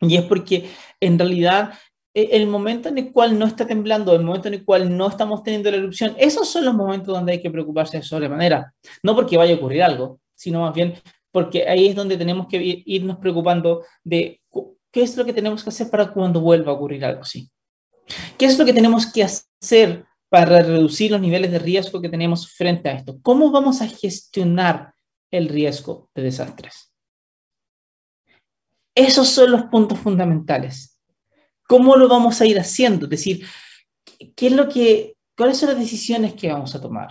[0.00, 0.68] Y es porque
[1.00, 1.72] en realidad
[2.14, 5.08] e, el momento en el cual no está temblando, el momento en el cual no
[5.08, 8.74] estamos teniendo la erupción, esos son los momentos donde hay que preocuparse de sobremanera.
[9.02, 10.94] No porque vaya a ocurrir algo, sino más bien
[11.36, 14.40] porque ahí es donde tenemos que irnos preocupando de
[14.90, 17.50] qué es lo que tenemos que hacer para cuando vuelva a ocurrir algo así.
[18.38, 22.50] ¿Qué es lo que tenemos que hacer para reducir los niveles de riesgo que tenemos
[22.50, 23.18] frente a esto?
[23.20, 24.94] ¿Cómo vamos a gestionar
[25.30, 26.90] el riesgo de desastres?
[28.94, 30.98] Esos son los puntos fundamentales.
[31.68, 33.04] ¿Cómo lo vamos a ir haciendo?
[33.04, 33.46] Es decir,
[34.34, 37.10] ¿qué es lo que, ¿cuáles son las decisiones que vamos a tomar?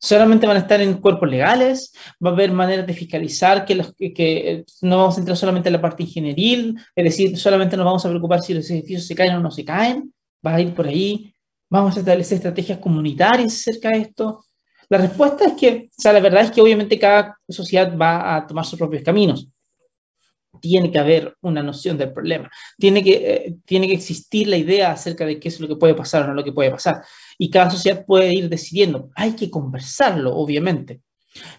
[0.00, 1.92] Solamente van a estar en cuerpos legales,
[2.24, 5.74] va a haber maneras de fiscalizar que, los, que, no vamos a entrar solamente en
[5.74, 9.34] la parte ingenieril, es decir, solamente nos vamos a preocupar si los edificios se caen
[9.34, 10.12] o no se caen,
[10.44, 11.34] va a ir por ahí,
[11.68, 14.44] vamos a establecer estrategias comunitarias acerca de esto.
[14.88, 18.46] La respuesta es que, o sea, la verdad es que obviamente cada sociedad va a
[18.46, 19.48] tomar sus propios caminos
[20.60, 24.92] tiene que haber una noción del problema, tiene que, eh, tiene que existir la idea
[24.92, 27.02] acerca de qué es lo que puede pasar o no lo que puede pasar.
[27.38, 29.10] Y cada sociedad puede ir decidiendo.
[29.14, 31.00] Hay que conversarlo, obviamente.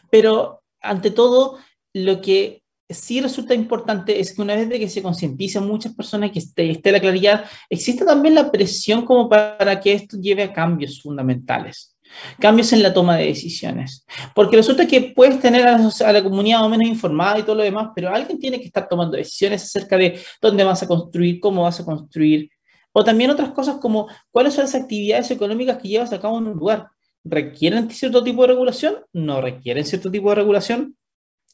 [0.10, 1.58] Pero ante todo,
[1.94, 6.32] lo que sí resulta importante es que una vez de que se concienticen muchas personas,
[6.32, 10.54] que esté, esté la claridad, existe también la presión como para que esto lleve a
[10.54, 11.91] cambios fundamentales.
[12.40, 14.06] Cambios en la toma de decisiones.
[14.36, 17.90] Porque resulta que puedes tener a la, comunidad o menos informada y todo lo demás,
[17.96, 21.80] pero alguien tiene que estar tomando decisiones acerca de dónde vas a construir, cómo vas
[21.80, 22.50] a construir.
[22.94, 26.48] O también otras cosas como cuáles son las actividades económicas que llevas a cabo en
[26.48, 26.90] un lugar.
[27.24, 28.96] ¿Requieren cierto tipo de regulación?
[29.14, 30.98] ¿No requieren cierto tipo de regulación?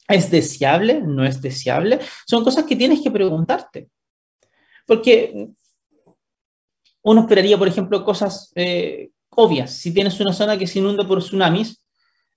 [0.07, 1.01] ¿Es deseable?
[1.01, 1.99] ¿No es deseable?
[2.25, 3.89] Son cosas que tienes que preguntarte.
[4.85, 5.49] Porque
[7.03, 9.71] uno esperaría, por ejemplo, cosas eh, obvias.
[9.71, 11.79] Si tienes una zona que se inunda por tsunamis,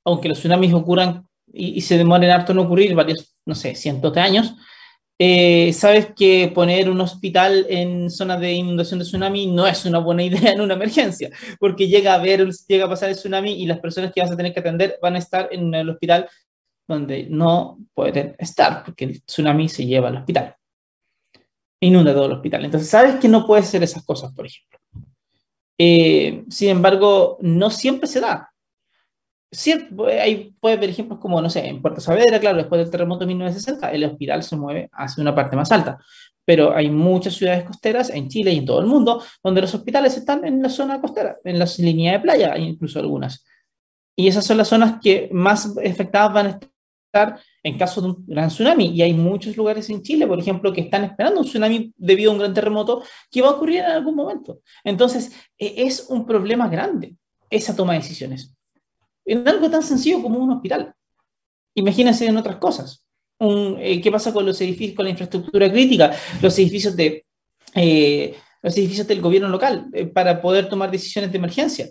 [0.04, 4.20] aunque los tsunamis ocurran y, se demoren harto en ocurrir, varios, no sé, cientos de
[4.20, 4.54] años,
[5.18, 9.98] eh, sabes que poner un hospital en zona de inundación de tsunami no es una
[9.98, 13.66] buena idea en una emergencia, porque llega a ver, llega a pasar el tsunami y
[13.66, 16.28] las personas que vas a tener que atender van a estar en el hospital
[16.86, 20.54] donde no pueden estar, porque el tsunami se lleva al hospital.
[21.80, 22.64] Inunda todo el hospital.
[22.66, 24.78] Entonces, sabes que no puedes hacer esas cosas, por ejemplo.
[25.82, 28.52] Eh, sin embargo, no siempre se da.
[29.50, 29.72] Sí,
[30.20, 33.28] hay, puede haber ejemplos como, no sé, en Puerto Saavedra, claro, después del terremoto de
[33.28, 35.96] 1960, el hospital se mueve hacia una parte más alta.
[36.44, 40.18] Pero hay muchas ciudades costeras en Chile y en todo el mundo donde los hospitales
[40.18, 43.42] están en la zona costera, en la línea de playa, incluso algunas.
[44.14, 46.60] Y esas son las zonas que más afectadas van a
[47.06, 48.86] estar en caso de un gran tsunami.
[48.86, 52.34] Y hay muchos lugares en Chile, por ejemplo, que están esperando un tsunami debido a
[52.34, 54.60] un gran terremoto que va a ocurrir en algún momento.
[54.84, 57.16] Entonces, e, es un problema grande
[57.48, 58.54] esa toma de decisiones.
[59.24, 60.94] En algo tan sencillo como un hospital.
[61.74, 63.04] Imagínense en otras cosas.
[63.38, 66.12] Eh, ¿Qué pasa con los edificios, con la infraestructura crítica?
[66.40, 67.24] Los edificios de...
[67.74, 71.90] Eh, los edificios del gobierno local eh, para poder tomar decisiones de emergencia.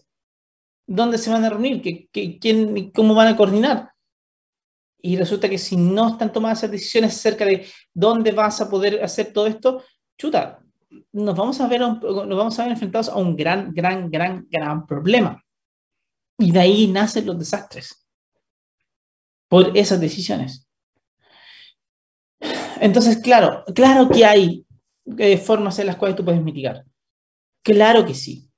[0.86, 1.82] ¿Dónde se van a reunir?
[1.82, 3.89] ¿Qué, quién, ¿Cómo van a coordinar?
[5.02, 9.04] Y resulta que si no están tomadas esas decisiones acerca de dónde vas a poder
[9.04, 9.84] hacer todo esto,
[10.18, 10.60] chuta,
[11.12, 12.02] nos vamos a ver, nos
[12.38, 15.44] vamos a ver enfrentados a un gran, gran, gran, gran problema.
[16.38, 18.06] Y de ahí nacen los desastres,
[19.48, 20.68] por esas decisiones.
[22.82, 24.66] Entonces, claro, claro que hay
[25.18, 26.86] eh, formas en las cuales tú puedes mitigar.
[27.62, 28.50] Claro que sí.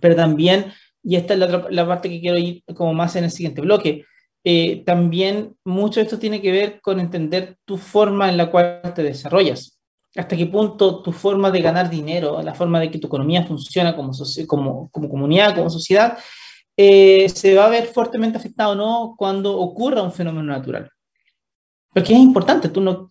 [0.00, 3.30] Pero también, y esta es la, la parte que quiero ir como más en el
[3.30, 4.04] siguiente bloque,
[4.44, 8.80] eh, también mucho de esto tiene que ver con entender tu forma en la cual
[8.94, 9.78] te desarrollas.
[10.16, 13.94] Hasta qué punto tu forma de ganar dinero, la forma de que tu economía funciona
[13.94, 14.12] como,
[14.46, 16.18] como, como comunidad, como sociedad,
[16.76, 20.90] eh, se va a ver fuertemente afectado o no cuando ocurra un fenómeno natural.
[21.92, 23.10] Porque es importante, tú no,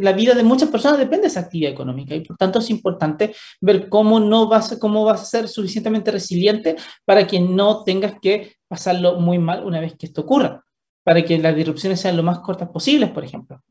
[0.00, 3.34] la vida de muchas personas depende de esa actividad económica y por tanto es importante
[3.60, 8.56] ver cómo, no vas, cómo vas a ser suficientemente resiliente para que no tengas que
[8.66, 10.63] pasarlo muy mal una vez que esto ocurra,
[11.04, 13.62] para que las disrupciones sean lo más cortas posibles, por ejemplo.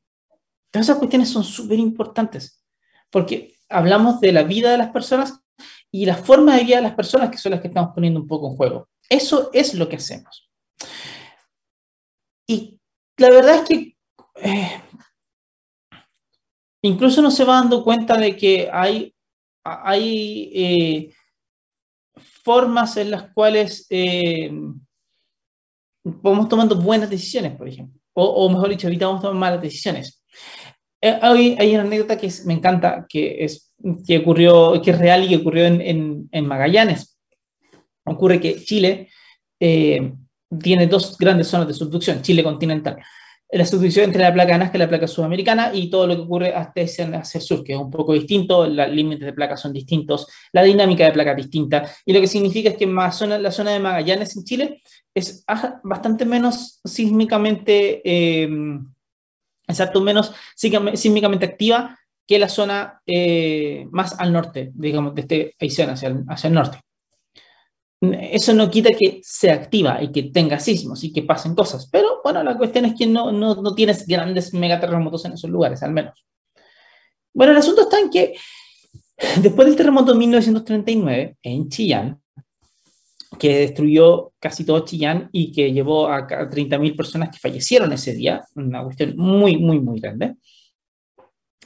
[0.72, 2.64] Todas esas cuestiones son súper importantes
[3.14, 5.40] porque hablamos de la vida de las personas
[5.92, 8.28] y la forma de vida de las personas que son las que estamos poniendo un
[8.28, 8.90] poco en juego.
[9.08, 10.50] Eso es lo que hacemos.
[12.48, 12.80] Y
[13.18, 13.98] la verdad es que
[14.36, 14.82] eh,
[16.82, 19.16] incluso no se va dando cuenta de que hay,
[19.64, 21.14] hay eh,
[22.44, 24.52] formas en las cuales eh,
[26.04, 30.24] vamos tomando buenas decisiones, por ejemplo, o, mejor dicho, evitamos tomar malas decisiones.
[31.02, 33.74] hay, hay, una anécdota que me encanta, que es,
[34.06, 37.18] que, ocurrió, que es real y que ocurrió en, en, Magallanes.
[38.06, 39.10] Ocurre que Chile
[39.60, 42.98] tiene dos grandes zonas de subducción, Chile continental
[43.54, 46.54] la subdivisión entre la placa Nazca y la placa sudamericana y todo lo que ocurre
[46.56, 50.28] hasta hacia el sur, que es un poco distinto, los límites de placas son distintos,
[50.52, 53.80] la dinámica de placa es distinta, y lo que significa es que la zona de
[53.80, 54.82] Magallanes en Chile
[55.14, 55.46] es
[55.84, 58.50] bastante menos sísmicamente, eh,
[59.68, 65.90] exacto, menos sísmicamente activa que la zona eh, más al norte, digamos, de este Aysén
[65.90, 66.80] hacia hacia el norte
[68.12, 71.88] eso no quita que se activa y que tenga sismos y que pasen cosas.
[71.92, 75.82] Pero bueno, la cuestión es que no, no, no tienes grandes megaterremotos en esos lugares,
[75.84, 76.26] al menos.
[77.34, 78.34] Bueno, el asunto está en que
[79.42, 82.20] después del terremoto de 1939 en Chillán,
[83.40, 88.44] que destruyó casi todo Chillán y que llevó a 30.000 personas que fallecieron ese día,
[88.56, 90.36] una cuestión muy, muy, muy grande,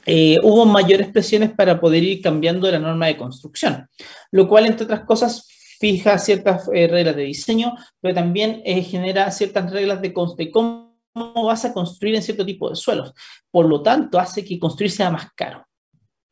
[0.06, 3.86] eh, hubo mayores presiones para poder ir cambiando la norma de construcción,
[4.30, 5.46] lo cual, entre otras cosas,
[5.78, 10.94] fija ciertas eh, reglas de diseño, pero también eh, genera ciertas reglas de, de, cómo
[11.14, 13.12] vas a construir en cierto tipo de suelos.
[13.50, 15.64] Por lo tanto, hace que construir sea más caro.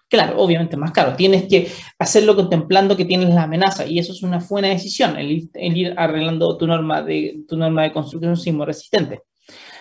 [0.08, 1.16] Claro, obviamente más caro.
[1.16, 5.48] Tienes que hacerlo contemplando que tienes la amenaza y eso es una buena decisión, el,
[5.54, 9.22] ir arreglando tu norma, de, tu norma de construcción sismo resistente.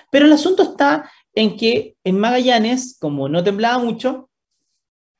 [0.09, 4.29] Pero el asunto está en que en Magallanes, como no temblaba mucho,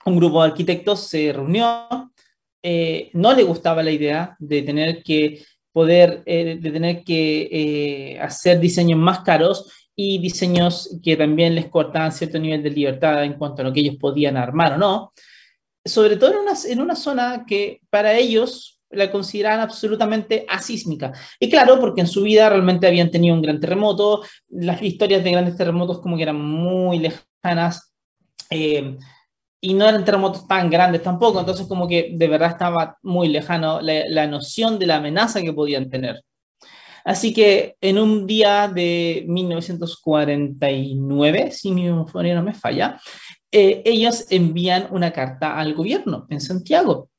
[0.05, 2.12] un grupo de arquitectos se reunió,
[2.67, 8.19] eh, no le gustaba la idea de tener que poder, eh, de tener que eh,
[8.19, 13.36] hacer diseños más caros y diseños que también les cortaban cierto nivel de libertad en
[13.36, 15.13] cuanto a lo que ellos podían armar o no,
[15.84, 21.13] sobre todo en una, en una zona que para ellos la consideraban absolutamente asísmica.
[21.39, 25.34] Y claro, porque en su vida realmente habían tenido un gran terremoto, las historias de
[25.34, 27.93] grandes terremotos como que eran muy lejanas.
[29.65, 33.82] Y no eran terremotos tan grandes tampoco, entonces como que de verdad estaba muy lejano
[33.82, 36.21] la, noción de la amenaza que podían tener.
[37.04, 43.00] Así que en un día de 1949, si mi memoria no me falla,
[43.52, 47.10] eh, ellos envían una carta al gobierno en Santiago,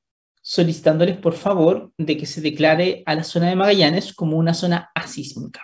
[0.41, 4.93] solicitándoles por favor de que se declare a la zona de Magallanes como una zona
[4.95, 5.63] asísmica.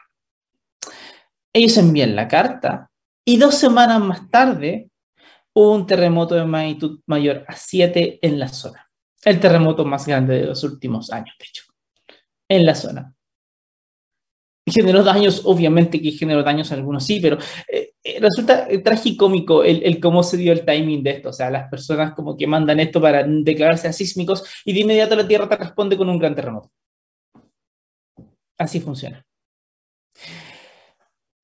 [1.52, 2.90] Ellos envían la carta
[3.24, 4.88] y dos semanas más tarde
[5.55, 8.90] un terremoto de magnitud mayor a 7 en la zona.
[9.24, 11.64] El terremoto más grande de los últimos años, de hecho,
[12.48, 13.14] en la zona.
[14.64, 17.36] Generó daños, obviamente que generó daños algunos sí, pero
[17.68, 21.30] eh, eh, resulta eh, tragicómico el, cómo se dio el timing de esto.
[21.30, 25.26] O sea, las personas como que mandan esto para declararse asísmicos y de inmediato la
[25.26, 26.70] Tierra te responde con un gran terremoto.
[28.57, 29.24] Así funciona.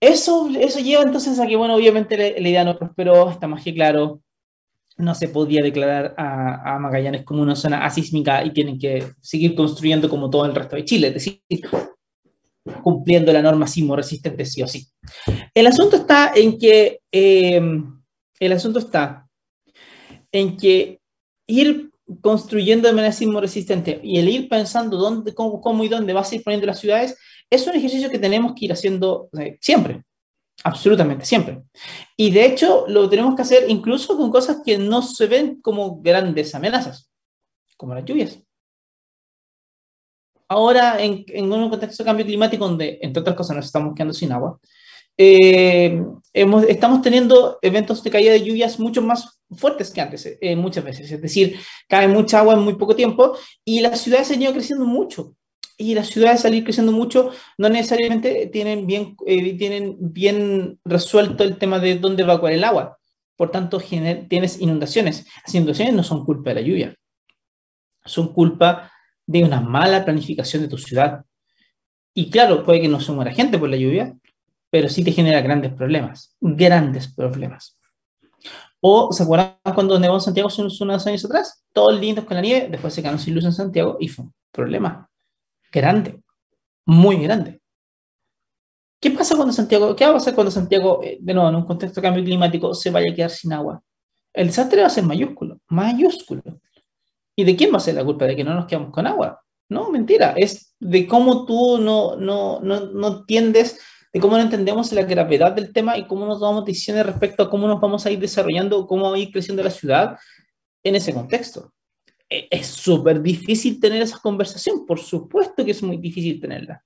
[0.01, 3.75] Eso, eso lleva entonces a que, bueno, obviamente la, idea no prosperó, está más que
[3.75, 4.23] claro,
[4.97, 10.09] no se podía declarar a, Magallanes como una zona asísmica y tienen que seguir construyendo
[10.09, 11.41] como todo el resto de Chile, es decir,
[12.83, 14.87] cumpliendo la norma sismo resistente sí o sí.
[15.53, 17.61] El asunto está en que, eh,
[18.41, 19.29] el asunto está
[20.31, 21.01] en que
[21.47, 21.91] ir
[22.21, 26.31] construyendo de manera sismo resistente y el ir pensando dónde, cómo, cómo y dónde vas
[26.31, 27.17] a ir poniendo las ciudades
[27.51, 30.05] es un ejercicio que tenemos que ir haciendo eh, siempre,
[30.65, 31.63] absolutamente siempre.
[32.17, 36.01] Y de hecho lo tenemos que hacer incluso con cosas que no se ven como
[36.01, 37.11] grandes amenazas,
[37.77, 38.39] como las lluvias.
[40.49, 44.15] ahora en, en un contexto de cambio climático donde, entre otras cosas, nos estamos quedando
[44.15, 44.59] sin agua,
[45.21, 46.01] eh,
[46.33, 50.85] hemos, estamos teniendo eventos de caída de lluvias mucho más fuertes que antes, eh, muchas
[50.85, 51.11] veces.
[51.11, 54.87] Es decir, cae mucha agua en muy poco tiempo y las ciudades han ido creciendo
[54.87, 55.35] mucho.
[55.81, 61.57] Y las ciudades salir creciendo mucho no necesariamente tienen bien, eh, tienen bien resuelto el
[61.57, 62.99] tema de dónde va evacuar el agua.
[63.37, 65.25] Por tanto, tienes inundaciones.
[65.47, 66.97] Las inundaciones no son culpa de la lluvia,
[68.05, 68.91] son culpa
[69.25, 71.25] de una mala planificación de tu ciudad.
[72.13, 74.17] Y claro, puede que no se muera gente por la lluvia,
[74.71, 77.79] pero sí te genera grandes problemas, grandes problemas.
[78.81, 81.65] O, ¿se acuerdan cuando nevó en Santiago hace unos años atrás?
[81.73, 84.35] Todos lindos con la nieve, después se quedaron sin luz en Santiago y fue un
[84.51, 85.09] problema
[85.73, 86.21] grande,
[86.87, 87.61] muy grande.
[89.01, 91.65] ¿Qué pasa cuando Santiago, qué va a pasar cuando Santiago, eh, de nuevo, en un
[91.65, 93.83] contexto de cambio climático, se vaya a quedar sin agua?
[94.33, 96.43] El desastre va a ser mayúsculo, mayúsculo.
[97.37, 98.25] ¿Y de quién va a ser la culpa?
[98.25, 99.41] ¿De que no nos quedamos con agua?
[99.69, 103.79] No, mentira, es de cómo tú no, no, no, no tiendes
[104.13, 107.51] de cómo no entendemos la gravedad del tema y cómo nos tomamos decisiones respecto a
[107.51, 110.17] cómo nos vamos a ir desarrollando, cómo va a ir creciendo la ciudad
[110.83, 111.73] en ese contexto.
[112.31, 116.85] E, es súper difícil tener esa conversación, por supuesto que es muy difícil tenerla,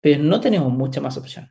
[0.00, 1.50] pero no tenemos mucha más opción.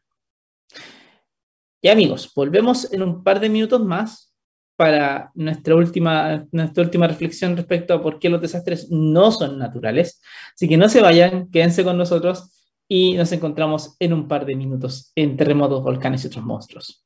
[1.81, 4.33] Y amigos, volvemos en un par de minutos más
[4.75, 10.21] para nuestra última, nuestra última reflexión respecto a por qué los desastres no son naturales.
[10.53, 12.55] Así que no se vayan, quédense con nosotros
[12.87, 17.05] y nos encontramos en un par de minutos en terremotos, volcanes y otros monstruos.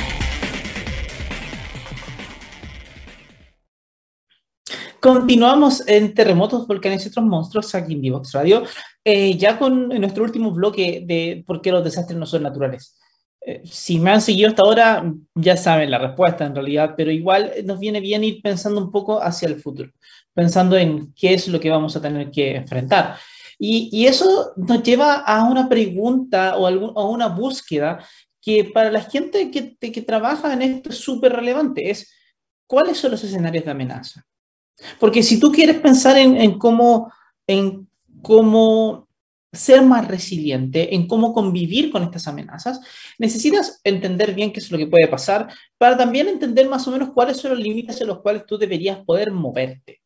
[5.01, 8.61] Continuamos en Terremotos, Volcanes y otros monstruos aquí en Divox Radio,
[9.03, 12.99] eh, ya con nuestro último bloque de por qué los desastres no son naturales.
[13.43, 17.51] Eh, si me han seguido hasta ahora, ya saben la respuesta en realidad, pero igual
[17.65, 19.89] nos viene bien ir pensando un poco hacia el futuro,
[20.35, 23.17] pensando en qué es lo que vamos a tener que enfrentar.
[23.57, 28.05] Y, y eso nos lleva a una pregunta o a una búsqueda
[28.39, 32.13] que para la gente que, que trabaja en esto es súper relevante, es
[32.67, 34.27] cuáles son los escenarios de amenaza.
[34.99, 37.11] Porque si tú quieres pensar en, cómo,
[37.47, 37.87] en
[38.21, 39.07] cómo
[39.53, 42.79] ser más resiliente, en cómo convivir con estas amenazas,
[43.17, 47.11] necesitas entender bien qué es lo que puede pasar para también entender más o menos
[47.13, 50.01] cuáles son los límites en los cuales tú deberías poder moverte.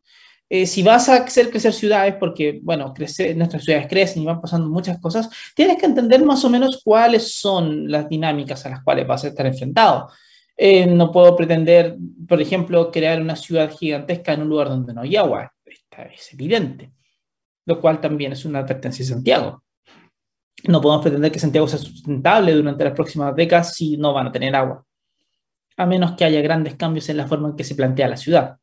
[0.48, 2.94] Eh, si vas a hacer crecer ciudades, porque, bueno,
[3.36, 7.34] nuestras ciudades crecen y van pasando muchas cosas, tienes que entender más o menos cuáles
[7.34, 10.10] son las dinámicas a las cuales vas a estar enfrentado.
[10.58, 11.98] Eh, no puedo pretender,
[12.28, 15.52] por ejemplo, crear una ciudad gigantesca en un lugar donde no hay agua.
[15.66, 16.92] es evidente.
[17.66, 19.64] Lo cual también es una advertencia de Santiago.
[20.68, 24.32] No podemos pretender que Santiago sea sustentable durante las próximas décadas si no van a
[24.32, 24.86] tener agua.
[25.78, 28.58] A menos que haya grandes cambios en la forma en que se plantea la ciudad.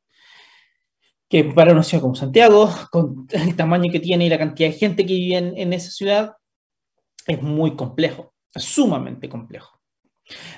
[1.29, 4.77] Que para una ciudad como Santiago, con el tamaño que tiene y la cantidad de
[4.77, 6.33] gente que vive en esa ciudad,
[7.27, 9.82] es muy complejo, sumamente complejo.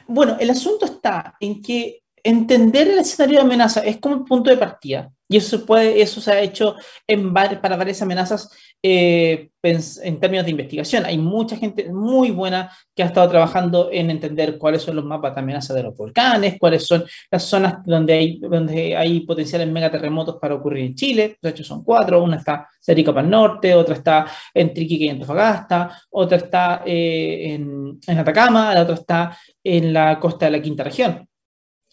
[0.07, 4.51] Bueno, el asunto está en que entender el escenario de amenaza es como un punto
[4.51, 5.11] de partida.
[5.29, 8.51] Y eso puede, eso se ha hecho en para varias amenazas
[8.87, 11.07] eh, en términos de investigación.
[11.07, 15.35] Hay mucha gente muy buena que ha estado trabajando en entender cuáles son los mapas
[15.35, 20.37] de amenaza de los volcanes, cuáles son las zonas donde hay, donde hay potenciales megaterremotos
[20.39, 21.39] para ocurrir en Chile.
[21.41, 22.23] De hecho, son cuatro.
[22.23, 27.55] Una está cerca para el norte, otra está en Triquique y Antofagasta, otra está eh,
[27.55, 31.27] en, en Atacama, la otra está en la costa de la quinta región.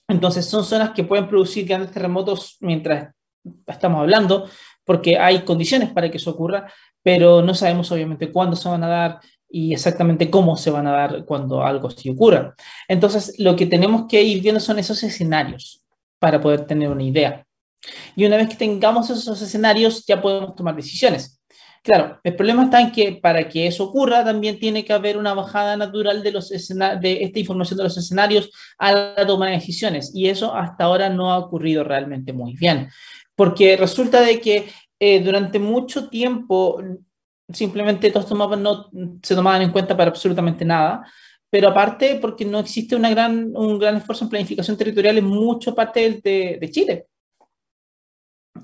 [0.10, 3.14] Entonces son zonas que pueden producir grandes terremotos mientras
[3.66, 4.48] estamos hablando,
[4.86, 6.72] porque hay condiciones para que eso ocurra,
[7.04, 9.20] pero no sabemos obviamente cuándo se van a dar
[9.50, 12.56] y exactamente cómo se van a dar cuando algo así ocurra.
[12.88, 15.84] Entonces, lo que tenemos que ir viendo son esos escenarios
[16.20, 17.46] para poder tener una idea.
[18.16, 21.42] Y una vez que tengamos esos escenarios, ya podemos tomar decisiones.
[21.84, 25.34] Claro, el problema está en que para que eso ocurra también tiene que haber una
[25.34, 30.12] bajada natural de, los de esta información de los escenarios a la toma de decisiones
[30.14, 32.92] y eso hasta ahora no ha ocurrido realmente muy bien,
[33.36, 34.70] porque resulta de que
[35.00, 36.82] eh, durante mucho tiempo
[37.54, 38.90] simplemente todos estos mapas no
[39.22, 41.06] se tomaban en cuenta para absolutamente nada,
[41.50, 45.74] pero aparte porque no existe una gran, un gran esfuerzo en planificación territorial en mucha
[45.74, 47.08] parte de, de Chile.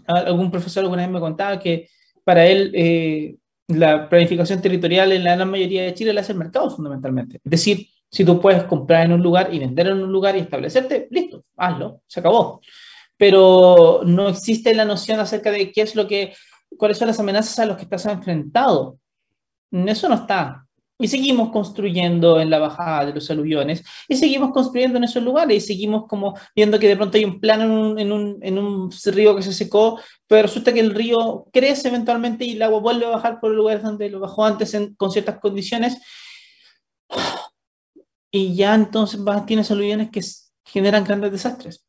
[0.06, 1.90] Algún profesor alguna vez me contaba que
[2.24, 3.36] para él eh,
[3.68, 7.38] la planificación territorial en la gran mayoría de Chile la hace el mercado fundamentalmente.
[7.44, 10.40] Es decir, si tú puedes comprar en un lugar y vender en un lugar y
[10.40, 12.62] establecerte, listo, hazlo, se acabó.
[13.18, 16.34] Pero no existe la noción acerca de qué es lo que,
[16.78, 19.00] cuáles son las amenazas a las que estás enfrentado.
[19.72, 20.68] Eso no está.
[21.00, 25.64] Y seguimos construyendo en la bajada de los aluviones, y seguimos construyendo en esos lugares,
[25.64, 28.58] y seguimos como viendo que de pronto hay un plano en un, en un, en
[28.58, 32.80] un río que se secó, pero resulta que el río crece eventualmente y el agua
[32.80, 35.98] vuelve a bajar por el lugar donde lo bajó antes en, con ciertas condiciones.
[38.32, 40.22] Y ya entonces tienes aluviones que
[40.66, 41.87] generan grandes desastres.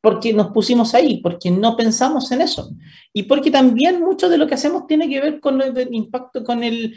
[0.00, 2.70] Porque nos pusimos ahí, porque no pensamos en eso.
[3.12, 6.62] Y porque también mucho de lo que hacemos tiene que ver con el impacto, con
[6.62, 6.96] el,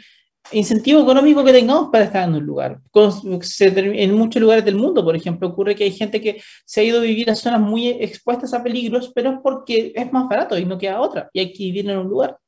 [0.52, 2.80] incentivo económico que tengamos para estar en un lugar.
[2.94, 6.98] En muchos lugares del mundo, por ejemplo, ocurre que hay gente que se ha ido
[6.98, 10.64] a vivir a zonas muy expuestas a peligros, pero es porque es más barato y
[10.64, 12.38] no queda otra, y hay que vivir en un lugar.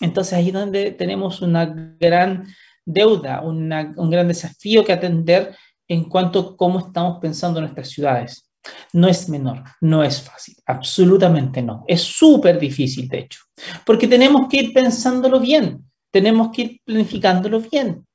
[0.00, 2.46] Entonces ahí es donde tenemos una gran
[2.84, 5.54] deuda, un gran desafío que atender
[5.86, 8.50] en cuanto a cómo estamos pensando en nuestras ciudades.
[8.92, 11.84] No es menor, no es fácil, absolutamente no.
[11.88, 13.40] Es súper difícil, de hecho,
[13.84, 18.06] porque tenemos que ir pensándolo bien tenemos que ir planificándolo bien.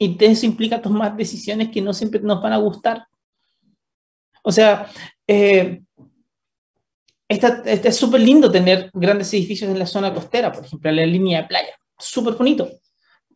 [0.00, 3.06] Y eso implica tomar decisiones que no siempre nos van a gustar.
[4.42, 4.90] O sea,
[5.26, 5.82] eh,
[7.28, 11.42] es súper lindo tener grandes edificios en la zona costera, por ejemplo, en la línea
[11.42, 11.74] de playa.
[11.98, 12.68] Súper bonito.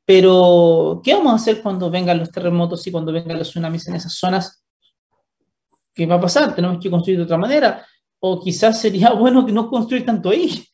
[0.04, 3.96] Pero, ¿qué vamos a hacer cuando vengan los terremotos y cuando vengan los tsunamis en
[3.96, 4.61] esas zonas?
[5.94, 6.54] ¿Qué va a pasar?
[6.54, 7.86] Tenemos que construir de otra manera.
[8.20, 10.66] O quizás sería bueno que no construir tanto ahí.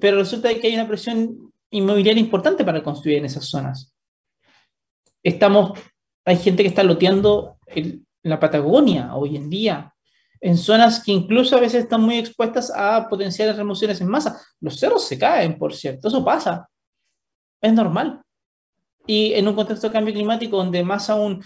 [0.00, 3.94] Pero resulta que hay una presión inmobiliaria importante para construir en esas zonas.
[5.22, 5.78] Estamos,
[6.24, 9.94] hay gente que está loteando en la Patagonia hoy en día,
[10.40, 14.40] en zonas que incluso a veces están muy expuestas a potenciales remociones en masa.
[14.60, 16.68] Los cerros se caen, por cierto, eso pasa.
[17.60, 18.22] Es normal.
[19.06, 21.42] Y en un contexto de cambio climático donde más aún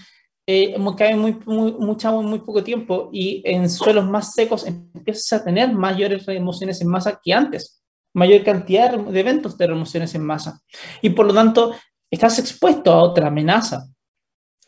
[0.53, 5.45] eh, cae muy, muy, mucha muy poco tiempo y en suelos más secos empiezas a
[5.45, 7.83] tener mayores remociones en masa que antes
[8.15, 10.61] mayor cantidad de eventos de remociones en masa.
[11.01, 11.75] Y por lo tanto,
[12.11, 13.87] estás expuesto a otra amenaza.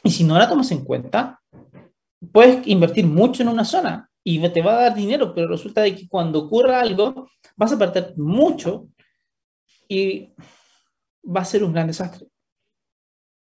[0.03, 1.41] Y si no la tomas en cuenta,
[2.33, 5.95] puedes invertir mucho en una zona y te va a dar dinero, pero resulta de
[5.95, 8.89] que cuando ocurra algo, vas a perder mucho
[9.87, 10.33] y
[11.25, 12.27] va a ser un gran desastre.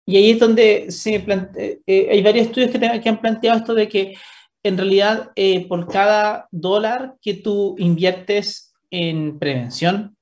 [0.06, 3.88] Y ahí es donde se eh, hay varios estudios que, que, han planteado esto de
[3.88, 4.14] que
[4.62, 10.16] en realidad eh, por cada dólar que tú inviertes en prevención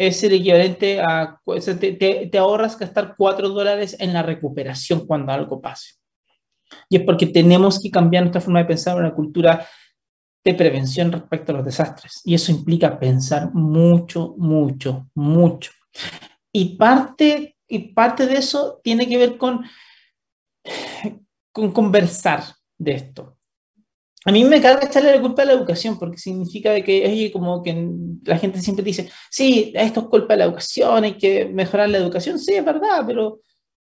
[0.00, 1.38] es el equivalente a,
[1.78, 5.96] te, te, ahorras gastar 4 dólares en la recuperación cuando algo pase.
[6.88, 9.66] Y es porque tenemos que cambiar nuestra forma de pensar en una cultura
[10.42, 12.22] de prevención respecto a los desastres.
[12.24, 15.70] Y eso implica pensar mucho, mucho, mucho.
[16.50, 19.64] Y parte, y parte de eso tiene que ver con,
[21.52, 22.42] con conversar
[22.76, 23.38] de esto
[24.24, 27.62] a mí me carga echarle la culpa a la educación, porque significa de que, como
[27.62, 27.90] que
[28.24, 31.98] la gente siempre dice, sí, esto es culpa de la educación, hay que mejorar la
[31.98, 32.38] educación.
[32.38, 33.40] Sí, es verdad, pero,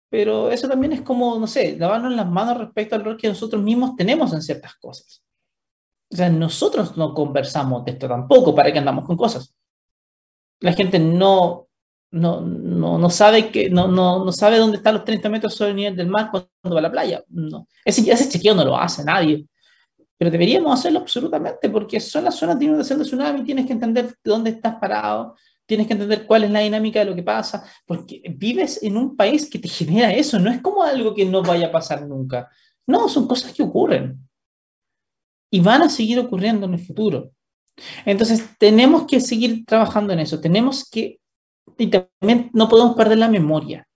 [0.10, 3.64] pero eso también es como, no sé, lavarnos las manos respecto al rol que nosotros
[3.64, 5.24] mismos tenemos en ciertas cosas.
[6.12, 9.56] O sea, nosotros no conversamos de esto tampoco, para que andamos con cosas.
[10.60, 11.70] La gente no,
[12.16, 15.72] no, no, no sabe que, no, no, no, sabe dónde están los 30 metros sobre
[15.72, 17.24] el nivel del mar cuando va a la playa.
[17.30, 17.68] No.
[17.84, 19.46] Ese, ese chequeo no lo hace nadie
[20.18, 24.16] pero deberíamos hacerlo absolutamente, porque son las zonas de inundación de tsunami, tienes que entender
[24.24, 25.36] dónde estás parado,
[25.66, 29.16] tienes que entender cuál es la dinámica de lo que pasa, porque vives en un
[29.16, 32.50] país que te genera eso, no es como algo que no vaya a pasar nunca.
[32.88, 34.20] No, son cosas que ocurren.
[35.52, 37.32] Y van a seguir ocurriendo en el futuro.
[38.06, 41.20] Entonces, tenemos que seguir trabajando en eso, tenemos que,
[41.78, 43.88] y también no podemos perder la memoria,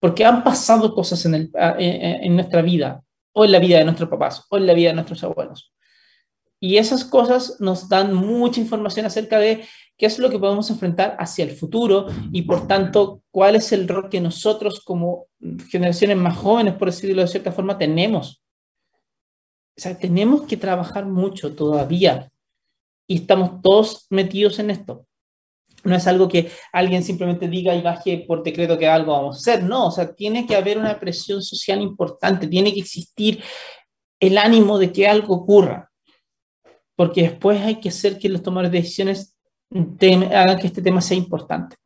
[0.00, 3.02] porque han pasado cosas en, el, en nuestra vida,
[3.34, 5.72] o en la vida de nuestros papás, o en la vida de nuestros abuelos.
[6.60, 9.64] Y esas cosas nos dan mucha información acerca de
[9.96, 13.88] qué es lo que podemos enfrentar hacia el futuro y por tanto cuál es el
[13.88, 15.26] rol que nosotros como
[15.68, 18.44] generaciones más jóvenes, por decirlo de cierta forma, tenemos.
[19.76, 22.30] O sea, tenemos que trabajar mucho todavía
[23.08, 25.06] y estamos todos metidos en esto.
[25.84, 29.38] No es algo que alguien simplemente diga y baje por decreto que algo vamos a
[29.38, 33.42] hacer, no, o sea, tiene que haber una presión social importante, tiene que existir
[34.20, 35.90] el ánimo de que algo ocurra,
[36.94, 39.36] porque después hay que hacer que los tomadores de decisiones
[39.70, 41.76] hagan que este tema sea importante.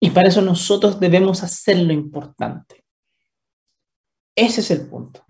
[0.00, 2.84] Y para eso nosotros debemos hacerlo importante.
[4.36, 5.24] Ese es el punto.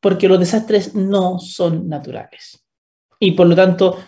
[0.00, 2.64] Porque los desastres no son naturales.
[3.18, 3.98] Y por lo tanto,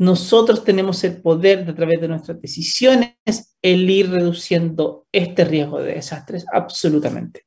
[0.00, 3.14] nosotros tenemos el poder de a través de nuestras decisiones
[3.60, 7.44] el ir reduciendo este riesgo de desastres absolutamente.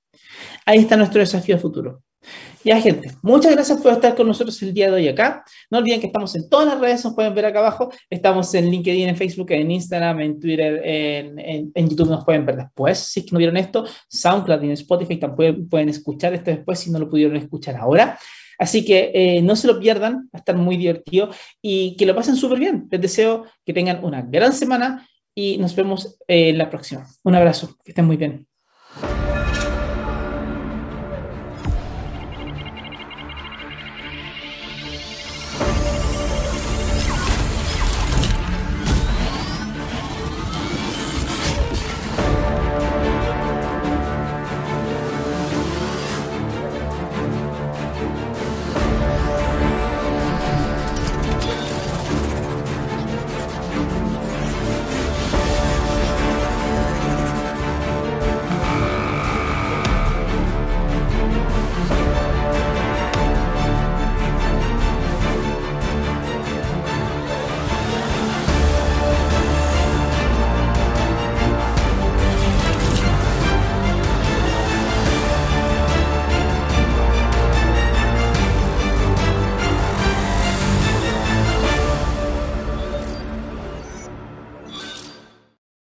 [0.63, 2.03] Ahí está nuestro desafío futuro.
[2.63, 5.43] Ya, gente, muchas gracias por estar con nosotros el día de hoy acá.
[5.71, 7.91] No olviden que estamos en todas las redes, nos pueden ver acá abajo.
[8.07, 12.57] Estamos en LinkedIn, en Facebook, en Instagram, en Twitter, en, en, YouTube nos pueden ver
[12.57, 12.99] después.
[12.99, 16.79] Si es que no vieron esto, SoundCloud y en Spotify también pueden escuchar esto después
[16.79, 18.19] si no lo pudieron escuchar ahora.
[18.63, 21.29] Así que eh, no se lo pierdan, va a estar muy divertido
[21.61, 22.87] y que lo pasen súper bien.
[22.89, 25.05] Les deseo que tengan una gran semana
[25.35, 27.05] y nos vemos en la próxima.
[27.23, 28.47] Un abrazo, que estén muy bien.